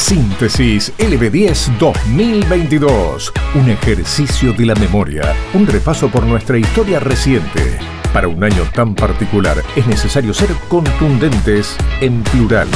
Síntesis 0.00 0.92
LB10 0.98 1.78
2022. 1.78 3.32
Un 3.54 3.68
ejercicio 3.68 4.52
de 4.54 4.66
la 4.66 4.74
memoria. 4.74 5.36
Un 5.54 5.66
repaso 5.66 6.08
por 6.08 6.24
nuestra 6.24 6.58
historia 6.58 6.98
reciente. 6.98 7.78
Para 8.12 8.26
un 8.26 8.42
año 8.42 8.64
tan 8.74 8.94
particular 8.94 9.62
es 9.76 9.86
necesario 9.86 10.34
ser 10.34 10.48
contundentes 10.68 11.76
en 12.00 12.24
plural. 12.24 12.66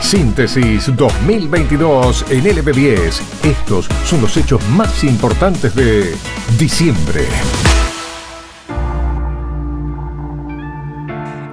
Síntesis 0.00 0.94
2022 0.94 2.26
en 2.30 2.44
LB10. 2.44 3.20
Estos 3.44 3.88
son 4.04 4.20
los 4.20 4.36
hechos 4.36 4.60
más 4.68 5.02
importantes 5.02 5.74
de 5.74 6.14
diciembre. 6.58 7.24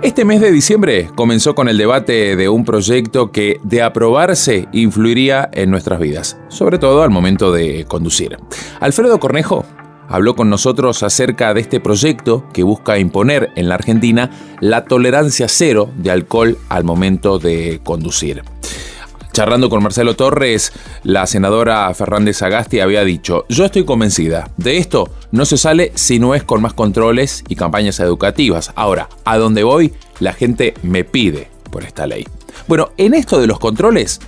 Este 0.05 0.23
mes 0.23 0.39
de 0.39 0.51
diciembre 0.51 1.09
comenzó 1.15 1.55
con 1.55 1.67
el 1.67 1.79
debate 1.79 2.35
de 2.35 2.47
un 2.47 2.63
proyecto 2.63 3.32
que, 3.32 3.59
de 3.63 3.82
aprobarse, 3.82 4.68
influiría 4.71 5.50
en 5.51 5.71
nuestras 5.71 6.00
vidas, 6.00 6.37
sobre 6.47 6.77
todo 6.77 7.01
al 7.01 7.09
momento 7.09 7.51
de 7.51 7.86
conducir. 7.87 8.37
Alfredo 8.79 9.19
Cornejo 9.19 9.65
habló 10.07 10.36
con 10.36 10.47
nosotros 10.47 11.01
acerca 11.01 11.55
de 11.55 11.61
este 11.61 11.79
proyecto 11.79 12.47
que 12.54 12.61
busca 12.61 12.99
imponer 12.99 13.49
en 13.55 13.68
la 13.68 13.75
Argentina 13.75 14.29
la 14.60 14.86
tolerancia 14.86 15.47
cero 15.47 15.89
de 15.97 16.11
alcohol 16.11 16.60
al 16.69 16.83
momento 16.83 17.39
de 17.39 17.82
conducir. 17.83 18.43
Charlando 19.36 19.70
con 19.70 19.84
Marcelo 19.84 20.16
Torres, 20.16 20.71
la 21.04 21.28
senadora 21.28 21.94
Fernández 21.94 22.42
Agasti 22.42 22.80
había 22.80 23.04
dicho, 23.04 23.44
yo 23.50 23.66
estoy 23.66 23.84
convencida, 23.84 24.50
de 24.56 24.78
esto 24.78 25.10
no 25.34 25.44
se 25.44 25.58
sale 25.58 25.92
si 25.94 26.20
no 26.20 26.36
es 26.36 26.46
con 26.46 26.61
más 26.61 26.71
controles 26.71 27.44
y 27.50 27.58
campañas 27.58 28.00
educativas. 28.00 28.71
Ahora, 28.75 29.10
a 29.25 29.38
donde 29.38 29.66
voy, 29.66 29.94
la 30.21 30.32
gente 30.32 30.74
me 30.84 31.04
pide 31.04 31.50
por 31.70 31.84
esta 31.84 32.08
ley. 32.08 32.25
Bueno, 32.70 32.92
en 32.95 33.14
esto 33.14 33.42
de 33.42 33.48
los 33.48 33.59
controles, 33.59 34.22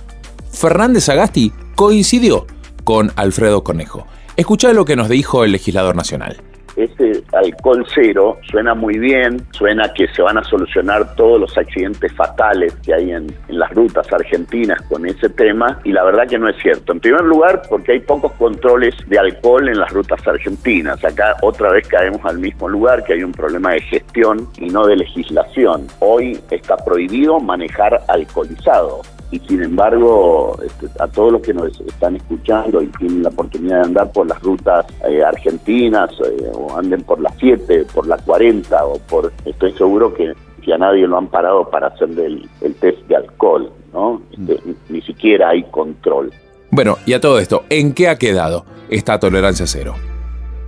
Fernández 0.52 1.08
Agasti 1.08 1.54
coincidió 1.74 2.46
con 2.84 3.10
Alfredo 3.16 3.64
Conejo. 3.64 4.06
Escuchá 4.36 4.74
lo 4.74 4.84
que 4.84 4.96
nos 4.96 5.08
dijo 5.08 5.42
el 5.42 5.52
legislador 5.52 5.96
nacional 5.96 6.42
ese 6.78 7.24
alcohol 7.32 7.84
cero 7.94 8.38
suena 8.50 8.74
muy 8.74 8.98
bien, 8.98 9.44
suena 9.50 9.92
que 9.92 10.06
se 10.08 10.22
van 10.22 10.38
a 10.38 10.44
solucionar 10.44 11.14
todos 11.16 11.40
los 11.40 11.58
accidentes 11.58 12.12
fatales 12.12 12.74
que 12.84 12.94
hay 12.94 13.10
en, 13.12 13.26
las 13.48 13.70
rutas 13.72 14.06
argentinas 14.12 14.80
con 14.82 15.04
ese 15.06 15.28
tema 15.30 15.80
y 15.84 15.92
la 15.92 16.04
verdad 16.04 16.28
que 16.28 16.38
no 16.38 16.48
es 16.48 16.56
cierto. 16.62 16.92
En 16.92 17.00
primer 17.00 17.22
lugar, 17.22 17.62
porque 17.68 17.92
hay 17.92 18.00
pocos 18.00 18.32
controles 18.32 18.94
de 19.08 19.18
alcohol 19.18 19.68
en 19.68 19.78
las 19.78 19.92
rutas 19.92 20.26
argentinas. 20.26 21.04
Acá 21.04 21.36
otra 21.42 21.72
vez 21.72 21.88
caemos 21.88 22.24
al 22.24 22.38
mismo 22.38 22.68
lugar, 22.68 23.04
que 23.04 23.14
hay 23.14 23.22
un 23.22 23.32
problema 23.32 23.72
de 23.72 23.80
gestión 23.80 24.48
y 24.58 24.66
no 24.66 24.86
de 24.86 24.96
legislación. 24.96 25.86
Hoy 25.98 26.38
está 26.50 26.76
prohibido 26.76 27.40
manejar 27.40 28.00
alcoholizado 28.08 29.02
y 29.30 29.38
sin 29.40 29.62
embargo 29.62 30.56
este, 30.64 30.86
a 31.00 31.06
todos 31.08 31.32
los 31.32 31.42
que 31.42 31.54
nos 31.54 31.80
están 31.80 32.16
escuchando 32.16 32.82
y 32.82 32.86
tienen 32.86 33.22
la 33.22 33.28
oportunidad 33.28 33.76
de 33.76 33.86
andar 33.86 34.12
por 34.12 34.26
las 34.26 34.40
rutas 34.42 34.86
eh, 35.08 35.22
argentinas 35.22 36.10
eh, 36.20 36.50
o 36.54 36.76
anden 36.76 37.02
por 37.02 37.20
las 37.20 37.34
7, 37.38 37.86
por 37.94 38.06
la 38.06 38.16
40 38.18 38.84
o 38.86 38.98
por, 39.00 39.32
estoy 39.44 39.72
seguro 39.72 40.14
que, 40.14 40.32
que 40.62 40.72
a 40.72 40.78
nadie 40.78 41.06
lo 41.06 41.18
han 41.18 41.28
parado 41.28 41.68
para 41.68 41.88
hacerle 41.88 42.26
el, 42.26 42.48
el 42.62 42.74
test 42.76 42.98
de 43.06 43.16
alcohol, 43.16 43.70
¿no? 43.92 44.22
Este, 44.30 44.54
mm. 44.54 44.74
ni 44.88 45.02
siquiera 45.02 45.50
hay 45.50 45.62
control. 45.64 46.32
Bueno, 46.70 46.98
y 47.06 47.14
a 47.14 47.20
todo 47.20 47.38
esto, 47.38 47.64
¿en 47.70 47.94
qué 47.94 48.08
ha 48.08 48.16
quedado 48.16 48.64
esta 48.90 49.18
tolerancia 49.18 49.66
cero? 49.66 49.94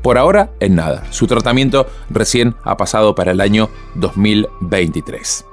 Por 0.02 0.16
ahora, 0.16 0.50
en 0.60 0.74
nada. 0.76 1.04
Su 1.10 1.26
tratamiento 1.26 1.86
recién 2.08 2.54
ha 2.64 2.76
pasado 2.76 3.14
para 3.14 3.32
el 3.32 3.40
año 3.40 3.68
2023. 3.96 5.49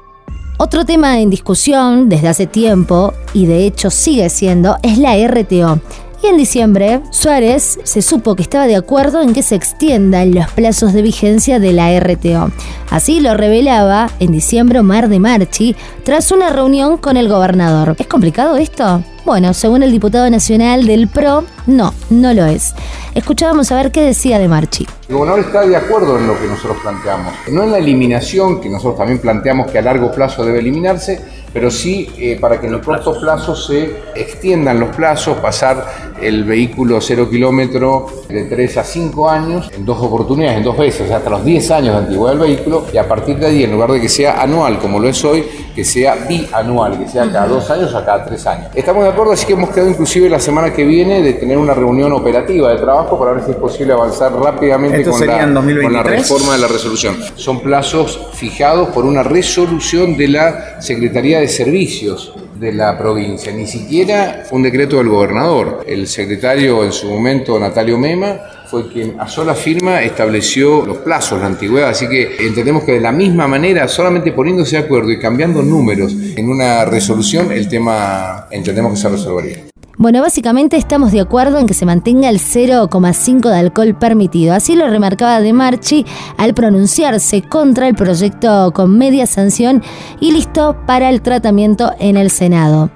Otro 0.59 0.85
tema 0.85 1.19
en 1.19 1.29
discusión 1.29 2.09
desde 2.09 2.29
hace 2.29 2.47
tiempo, 2.47 3.13
y 3.31 3.45
de 3.45 3.67
hecho 3.67 3.91
sigue 3.91 4.27
siendo, 4.31 4.75
es 4.81 4.97
la 4.97 5.15
RTO. 5.27 5.79
Y 6.23 6.27
en 6.27 6.37
diciembre, 6.37 7.01
Suárez 7.11 7.79
se 7.83 8.01
supo 8.01 8.35
que 8.35 8.41
estaba 8.41 8.65
de 8.65 8.75
acuerdo 8.75 9.21
en 9.21 9.33
que 9.33 9.43
se 9.43 9.53
extiendan 9.53 10.33
los 10.33 10.49
plazos 10.51 10.93
de 10.93 11.03
vigencia 11.03 11.59
de 11.59 11.73
la 11.73 11.97
RTO. 11.99 12.51
Así 12.89 13.19
lo 13.19 13.35
revelaba 13.35 14.09
en 14.19 14.31
diciembre 14.31 14.79
Omar 14.79 15.09
de 15.09 15.19
Marchi 15.19 15.75
tras 16.03 16.31
una 16.31 16.49
reunión 16.49 16.97
con 16.97 17.17
el 17.17 17.29
gobernador. 17.29 17.95
¿Es 17.99 18.07
complicado 18.07 18.57
esto? 18.57 19.03
Bueno, 19.25 19.53
según 19.53 19.83
el 19.83 19.91
diputado 19.91 20.27
nacional 20.29 20.87
del 20.87 21.07
PRO, 21.07 21.43
no, 21.67 21.93
no 22.09 22.33
lo 22.33 22.45
es. 22.45 22.73
Escuchábamos 23.13 23.71
a 23.71 23.75
ver 23.75 23.91
qué 23.91 24.01
decía 24.01 24.39
de 24.39 24.47
Marchi. 24.47 24.87
El 25.09 25.15
gobernador 25.15 25.45
está 25.45 25.67
de 25.67 25.75
acuerdo 25.75 26.17
en 26.17 26.27
lo 26.27 26.39
que 26.39 26.47
nosotros 26.47 26.77
planteamos. 26.81 27.33
No 27.51 27.63
en 27.63 27.73
la 27.73 27.77
eliminación, 27.77 28.61
que 28.61 28.69
nosotros 28.69 28.97
también 28.97 29.19
planteamos 29.19 29.69
que 29.69 29.79
a 29.79 29.81
largo 29.81 30.11
plazo 30.11 30.45
debe 30.45 30.59
eliminarse, 30.59 31.21
pero 31.53 31.71
sí 31.71 32.09
eh, 32.17 32.37
para 32.39 32.59
que 32.59 32.67
en 32.67 32.73
los 32.73 32.81
cortos 32.85 33.17
plazos 33.17 33.67
se 33.67 33.97
extiendan 34.15 34.79
los 34.79 34.95
plazos, 34.95 35.37
pasar 35.37 35.85
el 36.21 36.43
vehículo 36.43 36.99
cero 36.99 37.29
kilómetro 37.29 38.07
de 38.27 38.45
3 38.45 38.77
a 38.77 38.83
5 38.83 39.29
años 39.29 39.69
en 39.73 39.85
dos 39.85 39.99
oportunidades, 40.01 40.57
en 40.57 40.63
dos 40.63 40.77
veces, 40.77 41.09
hasta 41.11 41.29
los 41.29 41.45
10 41.45 41.71
años 41.71 41.93
de 41.93 41.99
antigüedad 42.05 42.31
del 42.31 42.41
vehículo, 42.41 42.85
y 42.91 42.97
a 42.97 43.07
partir 43.07 43.37
de 43.37 43.45
ahí, 43.47 43.63
en 43.63 43.71
lugar 43.71 43.91
de 43.91 44.01
que 44.01 44.09
sea 44.09 44.41
anual 44.41 44.79
como 44.79 44.99
lo 44.99 45.07
es 45.07 45.23
hoy, 45.23 45.45
que 45.75 45.83
sea 45.83 46.15
bianual, 46.27 46.99
que 46.99 47.07
sea 47.07 47.31
cada 47.31 47.47
dos 47.47 47.69
años 47.69 47.93
o 47.93 48.03
cada 48.03 48.25
tres 48.25 48.45
años. 48.47 48.69
Estamos 48.73 49.03
de 49.03 49.09
acuerdo, 49.09 49.33
así 49.33 49.45
que 49.45 49.53
hemos 49.53 49.69
quedado 49.69 49.89
inclusive 49.89 50.29
la 50.29 50.39
semana 50.39 50.73
que 50.73 50.83
viene 50.83 51.21
de 51.21 51.33
tener 51.33 51.57
una 51.57 51.73
reunión 51.73 52.11
operativa 52.13 52.71
de 52.71 52.77
trabajo 52.77 53.17
para 53.19 53.33
ver 53.33 53.43
si 53.43 53.51
es 53.51 53.57
posible 53.57 53.93
avanzar 53.93 54.33
rápidamente 54.33 55.03
con 55.03 55.25
la, 55.25 55.53
con 55.81 55.93
la 55.93 56.03
reforma 56.03 56.53
de 56.53 56.59
la 56.59 56.67
resolución. 56.67 57.15
Son 57.35 57.59
plazos 57.59 58.19
fijados 58.33 58.89
por 58.89 59.05
una 59.05 59.23
resolución 59.23 60.17
de 60.17 60.27
la 60.27 60.81
Secretaría 60.81 61.39
de 61.39 61.46
servicios 61.47 62.33
de 62.59 62.73
la 62.73 62.97
provincia, 62.97 63.51
ni 63.51 63.67
siquiera 63.67 64.45
un 64.51 64.63
decreto 64.63 64.97
del 64.97 65.09
gobernador. 65.09 65.83
El 65.87 66.07
secretario 66.07 66.83
en 66.83 66.91
su 66.91 67.07
momento, 67.07 67.59
Natalio 67.59 67.97
Mema, 67.97 68.39
fue 68.69 68.91
quien 68.91 69.19
a 69.19 69.27
sola 69.27 69.55
firma 69.55 70.01
estableció 70.01 70.85
los 70.85 70.97
plazos, 70.97 71.39
la 71.39 71.45
antigüedad, 71.45 71.89
así 71.89 72.07
que 72.09 72.35
entendemos 72.45 72.83
que 72.83 72.93
de 72.93 73.01
la 73.01 73.11
misma 73.11 73.47
manera, 73.47 73.87
solamente 73.87 74.31
poniéndose 74.31 74.77
de 74.77 74.83
acuerdo 74.83 75.11
y 75.11 75.19
cambiando 75.19 75.61
números 75.61 76.13
en 76.35 76.49
una 76.49 76.83
resolución, 76.85 77.51
el 77.51 77.67
tema 77.69 78.47
entendemos 78.51 78.93
que 78.93 78.97
se 78.97 79.09
resolvería. 79.09 79.66
Bueno, 79.99 80.21
básicamente 80.21 80.77
estamos 80.77 81.11
de 81.11 81.21
acuerdo 81.21 81.57
en 81.57 81.65
que 81.65 81.73
se 81.73 81.83
mantenga 81.83 82.29
el 82.29 82.37
0,5 82.37 83.49
de 83.49 83.55
alcohol 83.55 83.95
permitido. 83.95 84.53
Así 84.53 84.75
lo 84.75 84.87
remarcaba 84.87 85.41
De 85.41 85.53
Marchi 85.53 86.05
al 86.37 86.53
pronunciarse 86.53 87.41
contra 87.41 87.87
el 87.87 87.95
proyecto 87.95 88.71
con 88.75 88.95
media 88.95 89.25
sanción 89.25 89.81
y 90.19 90.33
listo 90.33 90.77
para 90.85 91.09
el 91.09 91.23
tratamiento 91.23 91.93
en 91.97 92.15
el 92.15 92.29
Senado. 92.29 92.91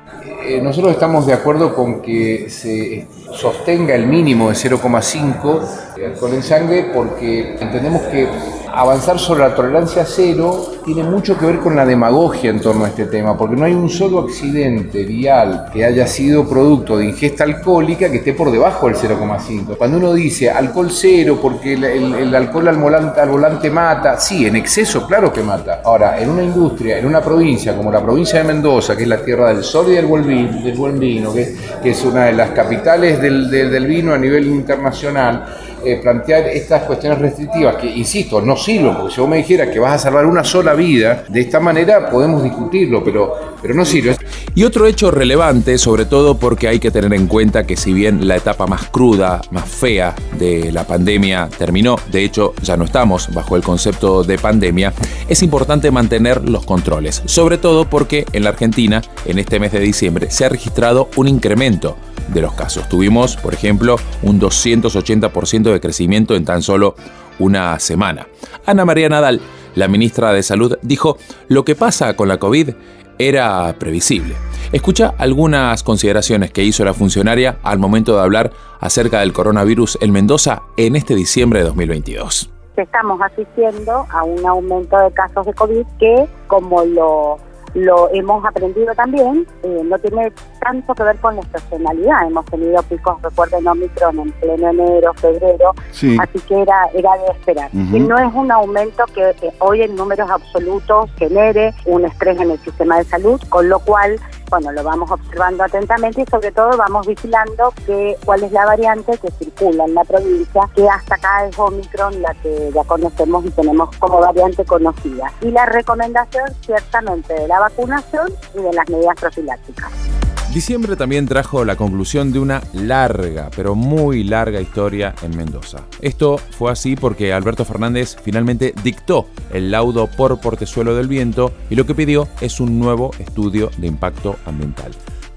Eh, 0.45 0.61
nosotros 0.61 0.93
estamos 0.93 1.25
de 1.25 1.33
acuerdo 1.33 1.73
con 1.73 2.03
que 2.03 2.51
se 2.51 3.07
sostenga 3.33 3.95
el 3.95 4.05
mínimo 4.05 4.49
de 4.49 4.55
0,5 4.55 5.90
alcohol 6.05 6.33
en 6.33 6.43
sangre 6.43 6.91
porque 6.93 7.55
entendemos 7.59 8.01
que 8.03 8.27
avanzar 8.73 9.19
sobre 9.19 9.41
la 9.41 9.53
tolerancia 9.53 10.05
cero 10.05 10.71
tiene 10.85 11.03
mucho 11.03 11.37
que 11.37 11.45
ver 11.45 11.59
con 11.59 11.75
la 11.75 11.85
demagogia 11.85 12.49
en 12.49 12.59
torno 12.59 12.85
a 12.85 12.87
este 12.87 13.05
tema, 13.05 13.37
porque 13.37 13.55
no 13.55 13.65
hay 13.65 13.73
un 13.73 13.89
solo 13.89 14.19
accidente 14.19 15.03
vial 15.03 15.65
que 15.71 15.85
haya 15.85 16.07
sido 16.07 16.47
producto 16.47 16.97
de 16.97 17.05
ingesta 17.05 17.43
alcohólica 17.43 18.09
que 18.09 18.17
esté 18.17 18.33
por 18.33 18.51
debajo 18.51 18.87
del 18.87 18.95
0,5. 18.95 19.77
Cuando 19.77 19.97
uno 19.97 20.13
dice 20.13 20.49
alcohol 20.49 20.89
cero 20.91 21.37
porque 21.41 21.73
el, 21.73 22.33
alcohol 22.33 22.69
al 22.69 22.77
volante, 22.77 23.19
al 23.19 23.29
volante 23.29 23.69
mata, 23.69 24.19
sí, 24.19 24.47
en 24.47 24.55
exceso 24.55 25.05
claro 25.05 25.31
que 25.31 25.43
mata. 25.43 25.81
Ahora, 25.83 26.19
en 26.19 26.29
una 26.29 26.43
industria, 26.43 26.97
en 26.97 27.05
una 27.05 27.21
provincia 27.21 27.75
como 27.75 27.91
la 27.91 28.01
provincia 28.01 28.39
de 28.39 28.45
Mendoza, 28.45 28.95
que 28.95 29.03
es 29.03 29.09
la 29.09 29.23
tierra 29.23 29.53
del 29.53 29.63
sol 29.63 29.87
y 29.89 29.95
del 29.95 30.05
buen 30.05 30.99
vino, 30.99 31.33
que, 31.33 31.55
es 31.83 32.05
una 32.05 32.25
de 32.25 32.33
las 32.33 32.51
capitales 32.51 33.21
del 33.21 33.85
vino 33.85 34.13
a 34.13 34.17
nivel 34.17 34.47
internacional, 34.47 35.45
eh, 35.83 35.99
plantear 36.01 36.47
estas 36.47 36.83
cuestiones 36.83 37.19
restrictivas 37.19 37.75
que, 37.75 37.87
insisto, 37.87 38.41
no 38.41 38.55
sirven, 38.55 38.95
porque 38.95 39.13
si 39.13 39.21
vos 39.21 39.29
me 39.29 39.37
dijeras 39.37 39.69
que 39.69 39.79
vas 39.79 39.93
a 39.93 39.97
salvar 39.99 40.25
una 40.25 40.43
sola 40.43 40.73
vida, 40.73 41.23
de 41.27 41.41
esta 41.41 41.59
manera 41.59 42.09
podemos 42.09 42.43
discutirlo, 42.43 43.03
pero, 43.03 43.55
pero 43.61 43.73
no 43.73 43.85
sirve. 43.85 44.15
Y 44.53 44.63
otro 44.63 44.85
hecho 44.85 45.11
relevante, 45.11 45.77
sobre 45.77 46.05
todo 46.05 46.37
porque 46.37 46.67
hay 46.67 46.79
que 46.79 46.91
tener 46.91 47.13
en 47.13 47.27
cuenta 47.27 47.65
que 47.65 47.77
si 47.77 47.93
bien 47.93 48.27
la 48.27 48.35
etapa 48.35 48.67
más 48.67 48.89
cruda, 48.89 49.41
más 49.51 49.67
fea 49.69 50.13
de 50.37 50.71
la 50.71 50.85
pandemia 50.85 51.49
terminó, 51.57 51.95
de 52.11 52.23
hecho 52.23 52.53
ya 52.61 52.75
no 52.75 52.83
estamos 52.83 53.33
bajo 53.33 53.55
el 53.55 53.63
concepto 53.63 54.23
de 54.23 54.37
pandemia, 54.37 54.93
es 55.29 55.41
importante 55.41 55.89
mantener 55.91 56.49
los 56.49 56.65
controles, 56.65 57.21
sobre 57.25 57.57
todo 57.57 57.85
porque 57.85 58.25
en 58.33 58.43
la 58.43 58.49
Argentina, 58.49 59.01
en 59.25 59.39
este 59.39 59.59
mes 59.59 59.71
de 59.71 59.79
diciembre, 59.79 60.29
se 60.29 60.45
ha 60.45 60.49
registrado 60.49 61.09
un 61.15 61.27
incremento 61.27 61.95
de 62.33 62.41
los 62.41 62.53
casos. 62.53 62.87
Tuvimos, 62.89 63.37
por 63.37 63.53
ejemplo, 63.53 63.97
un 64.23 64.39
280% 64.39 65.71
de 65.71 65.79
crecimiento 65.79 66.35
en 66.35 66.45
tan 66.45 66.61
solo 66.61 66.95
una 67.39 67.79
semana. 67.79 68.27
Ana 68.65 68.85
María 68.85 69.09
Nadal, 69.09 69.41
la 69.75 69.87
ministra 69.87 70.31
de 70.33 70.43
Salud, 70.43 70.77
dijo, 70.81 71.17
lo 71.47 71.65
que 71.65 71.75
pasa 71.75 72.15
con 72.15 72.27
la 72.27 72.37
COVID 72.37 72.69
era 73.17 73.75
previsible. 73.77 74.35
Escucha 74.71 75.13
algunas 75.17 75.83
consideraciones 75.83 76.51
que 76.51 76.63
hizo 76.63 76.83
la 76.85 76.93
funcionaria 76.93 77.57
al 77.63 77.77
momento 77.77 78.15
de 78.15 78.21
hablar 78.21 78.51
acerca 78.79 79.19
del 79.19 79.33
coronavirus 79.33 79.97
en 80.01 80.11
Mendoza 80.11 80.63
en 80.77 80.95
este 80.95 81.13
diciembre 81.13 81.59
de 81.59 81.65
2022. 81.65 82.49
Estamos 82.77 83.19
asistiendo 83.21 84.07
a 84.09 84.23
un 84.23 84.45
aumento 84.45 84.97
de 84.97 85.11
casos 85.11 85.45
de 85.45 85.53
COVID 85.53 85.85
que, 85.99 86.25
como 86.47 86.83
lo 86.85 87.37
lo 87.73 88.09
hemos 88.13 88.43
aprendido 88.45 88.93
también, 88.95 89.45
eh, 89.63 89.81
no 89.83 89.97
tiene 89.99 90.31
tanto 90.59 90.93
que 90.93 91.03
ver 91.03 91.17
con 91.17 91.35
la 91.35 91.41
estacionalidad. 91.41 92.27
Hemos 92.27 92.45
tenido 92.45 92.81
picos, 92.83 93.21
recuerden, 93.21 93.67
Omicron 93.67 94.19
en 94.19 94.31
pleno 94.33 94.69
enero, 94.69 95.13
febrero, 95.15 95.73
así 95.91 96.39
que 96.47 96.61
era, 96.61 96.89
era 96.93 97.11
de 97.17 97.31
esperar. 97.31 97.69
Y 97.73 97.99
no 97.99 98.17
es 98.17 98.33
un 98.33 98.51
aumento 98.51 99.05
que, 99.13 99.33
que 99.39 99.49
hoy 99.59 99.81
en 99.81 99.95
números 99.95 100.29
absolutos 100.29 101.09
genere 101.17 101.73
un 101.85 102.05
estrés 102.05 102.39
en 102.39 102.51
el 102.51 102.59
sistema 102.59 102.97
de 102.97 103.05
salud, 103.05 103.41
con 103.49 103.69
lo 103.69 103.79
cual 103.79 104.19
bueno, 104.51 104.73
lo 104.73 104.83
vamos 104.83 105.09
observando 105.09 105.63
atentamente 105.63 106.21
y 106.21 106.25
sobre 106.25 106.51
todo 106.51 106.75
vamos 106.77 107.07
vigilando 107.07 107.73
que, 107.85 108.17
cuál 108.25 108.43
es 108.43 108.51
la 108.51 108.65
variante 108.65 109.17
que 109.17 109.31
circula 109.31 109.85
en 109.85 109.95
la 109.95 110.03
provincia, 110.03 110.69
que 110.75 110.87
hasta 110.87 111.15
acá 111.15 111.47
es 111.47 111.57
Omicron 111.57 112.21
la 112.21 112.33
que 112.35 112.69
ya 112.73 112.83
conocemos 112.83 113.45
y 113.45 113.49
tenemos 113.51 113.95
como 113.97 114.19
variante 114.19 114.65
conocida. 114.65 115.31
Y 115.39 115.51
la 115.51 115.65
recomendación 115.65 116.49
ciertamente 116.65 117.33
de 117.33 117.47
la 117.47 117.61
vacunación 117.61 118.27
y 118.53 118.61
de 118.61 118.73
las 118.73 118.89
medidas 118.89 119.15
profilácticas. 119.19 120.20
Diciembre 120.53 120.97
también 120.97 121.27
trajo 121.27 121.63
la 121.63 121.77
conclusión 121.77 122.33
de 122.33 122.39
una 122.39 122.61
larga, 122.73 123.49
pero 123.55 123.73
muy 123.73 124.25
larga 124.25 124.59
historia 124.59 125.15
en 125.21 125.37
Mendoza. 125.37 125.85
Esto 126.01 126.37
fue 126.37 126.69
así 126.69 126.97
porque 126.97 127.31
Alberto 127.31 127.63
Fernández 127.63 128.17
finalmente 128.21 128.73
dictó 128.83 129.27
el 129.53 129.71
laudo 129.71 130.07
por 130.07 130.41
portezuelo 130.41 130.93
del 130.93 131.07
viento 131.07 131.53
y 131.69 131.75
lo 131.75 131.85
que 131.85 131.95
pidió 131.95 132.27
es 132.41 132.59
un 132.59 132.79
nuevo 132.79 133.11
estudio 133.17 133.71
de 133.77 133.87
impacto 133.87 134.35
ambiental. 134.45 134.91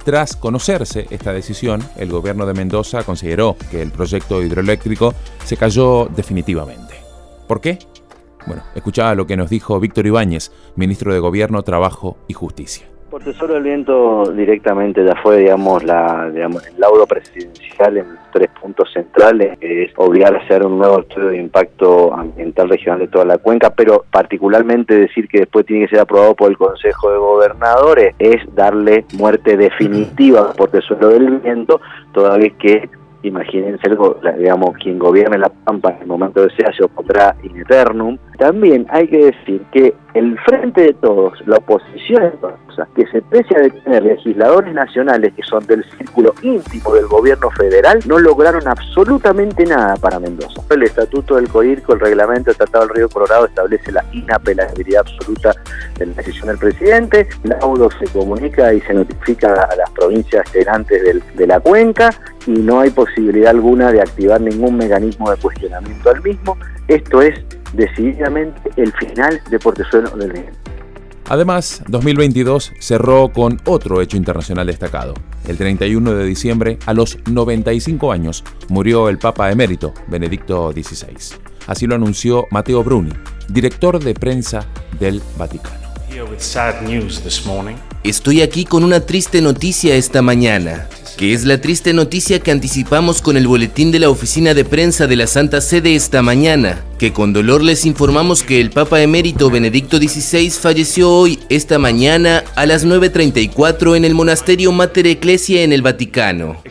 Tras 0.05 0.35
conocerse 0.35 1.07
esta 1.11 1.33
decisión, 1.33 1.81
el 1.97 2.11
gobierno 2.11 2.45
de 2.45 2.55
Mendoza 2.55 3.05
consideró 3.05 3.57
que 3.71 3.83
el 3.83 3.93
proyecto 3.93 4.43
hidroeléctrico 4.43 5.15
se 5.45 5.57
cayó 5.57 6.07
definitivamente. 6.07 6.95
¿Por 7.47 7.61
qué? 7.61 7.79
Bueno, 8.49 8.65
escuchaba 8.75 9.15
lo 9.15 9.29
que 9.29 9.37
nos 9.37 9.49
dijo 9.49 9.79
Víctor 9.79 10.09
Ibáñez, 10.09 10.51
ministro 10.75 11.15
de 11.15 11.21
Gobierno, 11.21 11.63
Trabajo 11.63 12.19
y 12.27 12.35
Justicia. 12.35 12.94
Por 13.15 13.23
Tesoro 13.23 13.55
del 13.55 13.63
Viento 13.63 14.33
directamente 14.33 15.05
ya 15.05 15.15
fue, 15.23 15.37
digamos, 15.37 15.85
la, 15.85 16.29
digamos, 16.35 16.67
el 16.67 16.81
laudo 16.81 17.07
presidencial 17.07 17.97
en 17.99 18.07
tres 18.33 18.51
puntos 18.61 18.93
centrales, 18.93 19.57
que 19.61 19.85
es 19.85 19.93
obligar 19.95 20.35
a 20.35 20.41
hacer 20.41 20.67
un 20.67 20.79
nuevo 20.79 20.99
estudio 20.99 21.29
de 21.29 21.37
impacto 21.37 22.13
ambiental 22.13 22.69
regional 22.69 22.99
de 22.99 23.07
toda 23.07 23.25
la 23.25 23.39
cuenca, 23.39 23.71
pero 23.71 24.05
particularmente 24.11 24.99
decir 24.99 25.29
que 25.29 25.39
después 25.39 25.65
tiene 25.65 25.85
que 25.85 25.91
ser 25.91 26.01
aprobado 26.01 26.35
por 26.35 26.51
el 26.51 26.59
Consejo 26.59 27.13
de 27.13 27.19
Gobernadores 27.19 28.17
es 28.19 28.53
darle 28.57 29.05
muerte 29.17 29.57
definitiva 29.57 30.53
por 30.55 30.71
Tesoro 30.71 31.11
del 31.11 31.39
Viento, 31.39 31.81
toda 32.13 32.37
vez 32.37 32.53
que 32.55 32.89
imagínense, 33.23 33.91
digamos, 34.39 34.77
quien 34.83 34.99
gobierne 34.99 35.39
la 35.39 35.49
Pampa 35.49 35.91
en 35.91 36.03
el 36.03 36.07
momento 36.09 36.43
de 36.43 36.51
sea 36.57 36.73
se 36.77 36.85
opondrá 36.85 37.37
in 37.45 37.61
eternum. 37.61 38.19
También 38.39 38.87
hay 38.91 39.07
que 39.07 39.27
decir 39.27 39.63
que 39.73 39.95
el 40.15 40.37
frente 40.41 40.83
de 40.83 40.95
todos, 40.95 41.33
la 41.47 41.57
oposición 41.57 42.33
que 42.95 43.07
se 43.07 43.23
pese 43.23 43.57
a 43.57 43.69
tener 43.69 44.03
legisladores 44.03 44.75
nacionales 44.75 45.33
que 45.35 45.43
son 45.43 45.65
del 45.67 45.85
círculo 45.97 46.35
íntimo 46.43 46.95
del 46.95 47.07
gobierno 47.07 47.51
federal, 47.51 48.01
no 48.07 48.19
lograron 48.19 48.67
absolutamente 48.67 49.65
nada 49.65 49.97
para 49.97 50.19
Mendoza. 50.19 50.63
El 50.71 50.83
estatuto 50.83 51.37
del 51.37 51.49
COIRCO, 51.49 51.95
el 51.95 52.01
reglamento 52.01 52.51
del 52.51 52.57
Tratado 52.57 52.87
del 52.87 52.97
Río 52.97 53.09
Colorado 53.09 53.47
establece 53.47 53.93
la 53.93 54.05
inapelabilidad 54.13 55.01
absoluta 55.01 55.55
de 55.99 56.07
la 56.07 56.15
decisión 56.15 56.49
del 56.49 56.59
presidente, 56.59 57.29
laudo 57.45 57.89
se 57.99 58.07
comunica 58.07 58.73
y 58.73 58.81
se 58.83 58.95
notifica 58.95 59.53
a 59.53 59.77
las 59.77 59.91
provincias 59.91 60.47
integrantes 60.47 61.23
de 61.35 61.47
la 61.47 61.61
cuenca 61.61 62.11
y 62.47 62.53
no 62.53 62.81
hay 62.81 62.91
posibilidad 62.91 63.51
alguna 63.51 63.93
de 63.93 64.01
activar 64.01 64.41
ningún 64.41 64.77
mecanismo 64.77 65.31
de 65.31 65.37
cuestionamiento 65.37 66.11
al 66.11 66.23
mismo. 66.23 66.57
Esto 66.89 67.23
es 67.23 67.35
decididamente 67.73 68.71
el 68.77 68.93
final 68.93 69.41
de 69.51 69.59
Portezuelo 69.59 70.11
del 70.11 70.33
Viento. 70.33 70.74
Además, 71.29 71.83
2022 71.89 72.73
cerró 72.79 73.33
con 73.33 73.61
otro 73.65 74.01
hecho 74.01 74.17
internacional 74.17 74.67
destacado. 74.67 75.15
El 75.47 75.57
31 75.57 76.15
de 76.15 76.25
diciembre, 76.25 76.79
a 76.87 76.93
los 76.93 77.19
95 77.31 78.13
años, 78.13 78.45
murió 78.69 79.09
el 79.09 79.19
Papa 79.19 79.51
emérito, 79.51 79.95
Benedicto 80.09 80.73
XVI. 80.73 81.37
Así 81.67 81.87
lo 81.87 81.95
anunció 81.95 82.47
Matteo 82.51 82.85
Bruni, 82.85 83.13
director 83.49 84.03
de 84.03 84.15
prensa 84.15 84.67
del 84.99 85.23
Vaticano. 85.39 85.84
Estoy 88.03 88.43
aquí 88.43 88.65
con 88.65 88.85
una 88.85 89.01
triste 89.01 89.41
noticia 89.41 89.95
esta 89.97 90.23
mañana 90.23 90.89
que 91.17 91.33
es 91.33 91.45
la 91.45 91.61
triste 91.61 91.93
noticia 91.93 92.41
que 92.41 92.51
anticipamos 92.51 93.23
con 93.23 93.37
el 93.37 93.47
boletín 93.47 93.93
de 93.93 94.01
la 94.01 94.11
oficina 94.11 94.55
de 94.55 94.65
prensa 94.65 95.07
de 95.07 95.17
la 95.17 95.27
Santa 95.27 95.61
Sede 95.61 95.95
esta 95.95 96.23
mañana, 96.23 96.85
que 96.99 97.13
con 97.13 97.33
dolor 97.33 97.63
les 97.63 97.87
informamos 97.87 98.43
que 98.43 98.61
el 98.61 98.71
Papa 98.71 99.01
emérito 99.01 99.51
Benedicto 99.51 99.99
XVI 99.99 100.51
falleció 100.51 101.11
hoy, 101.11 101.39
esta 101.49 101.79
mañana, 101.79 102.43
a 102.57 102.67
las 102.67 102.85
9.34 102.87 103.97
en 103.97 104.05
el 104.05 104.15
monasterio 104.15 104.73
Mater 104.73 105.07
Ecclesia 105.07 105.63
en 105.63 105.73
el 105.73 105.83
Vaticano. 105.83 106.63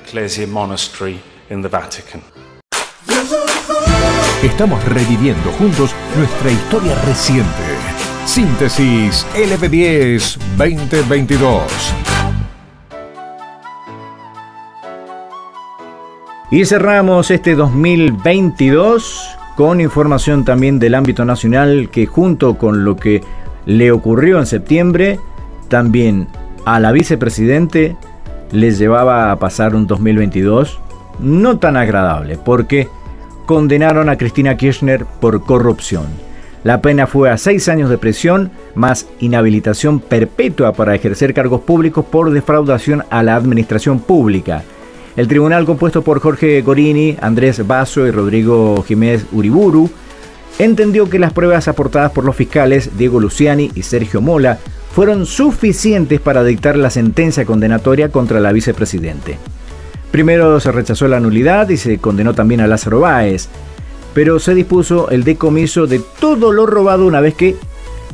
Estamos 4.43 4.83
reviviendo 4.85 5.51
juntos 5.53 5.91
nuestra 6.17 6.51
historia 6.51 7.01
reciente. 7.05 7.92
Síntesis 8.25 9.27
LB10 9.35 10.37
2022. 10.57 11.61
Y 16.49 16.65
cerramos 16.65 17.31
este 17.31 17.55
2022 17.55 19.29
con 19.57 19.81
información 19.81 20.45
también 20.45 20.79
del 20.79 20.95
ámbito 20.95 21.25
nacional 21.25 21.89
que 21.91 22.05
junto 22.05 22.57
con 22.57 22.85
lo 22.85 22.95
que 22.95 23.21
le 23.65 23.91
ocurrió 23.91 24.39
en 24.39 24.45
septiembre, 24.45 25.19
también 25.67 26.27
a 26.65 26.79
la 26.79 26.93
vicepresidente 26.93 27.97
les 28.51 28.79
llevaba 28.79 29.31
a 29.31 29.39
pasar 29.39 29.75
un 29.75 29.85
2022 29.85 30.79
no 31.19 31.59
tan 31.59 31.75
agradable 31.75 32.37
porque 32.37 32.87
condenaron 33.45 34.07
a 34.07 34.17
Cristina 34.17 34.55
Kirchner 34.55 35.05
por 35.05 35.43
corrupción. 35.43 36.32
La 36.63 36.81
pena 36.81 37.07
fue 37.07 37.29
a 37.29 37.37
seis 37.37 37.67
años 37.67 37.89
de 37.89 37.97
prisión 37.97 38.51
más 38.73 39.07
inhabilitación 39.19 39.99
perpetua 39.99 40.71
para 40.73 40.95
ejercer 40.95 41.33
cargos 41.33 41.61
públicos 41.61 42.05
por 42.05 42.31
defraudación 42.31 43.03
a 43.09 43.21
la 43.21 43.35
administración 43.35 43.99
pública. 43.99 44.63
El 45.17 45.27
tribunal 45.27 45.65
compuesto 45.65 46.01
por 46.01 46.19
Jorge 46.21 46.61
Gorini, 46.61 47.17
Andrés 47.21 47.67
Basso 47.67 48.07
y 48.07 48.11
Rodrigo 48.11 48.81
Jiménez 48.87 49.25
Uriburu 49.33 49.89
entendió 50.57 51.09
que 51.09 51.19
las 51.19 51.33
pruebas 51.33 51.67
aportadas 51.67 52.11
por 52.11 52.23
los 52.23 52.35
fiscales 52.35 52.97
Diego 52.97 53.19
Luciani 53.19 53.69
y 53.75 53.83
Sergio 53.83 54.21
Mola 54.21 54.57
fueron 54.93 55.25
suficientes 55.25 56.21
para 56.21 56.43
dictar 56.43 56.77
la 56.77 56.89
sentencia 56.89 57.45
condenatoria 57.45 58.09
contra 58.09 58.39
la 58.39 58.53
vicepresidente. 58.53 59.37
Primero 60.11 60.59
se 60.59 60.71
rechazó 60.71 61.07
la 61.07 61.19
nulidad 61.19 61.69
y 61.69 61.77
se 61.77 61.97
condenó 61.97 62.33
también 62.35 62.61
a 62.61 62.67
Lázaro 62.67 62.99
Báez, 62.99 63.49
pero 64.13 64.39
se 64.39 64.53
dispuso 64.53 65.09
el 65.09 65.23
decomiso 65.23 65.87
de 65.87 65.99
todo 66.19 66.51
lo 66.51 66.65
robado 66.65 67.05
una 67.05 67.21
vez 67.21 67.35
que 67.35 67.55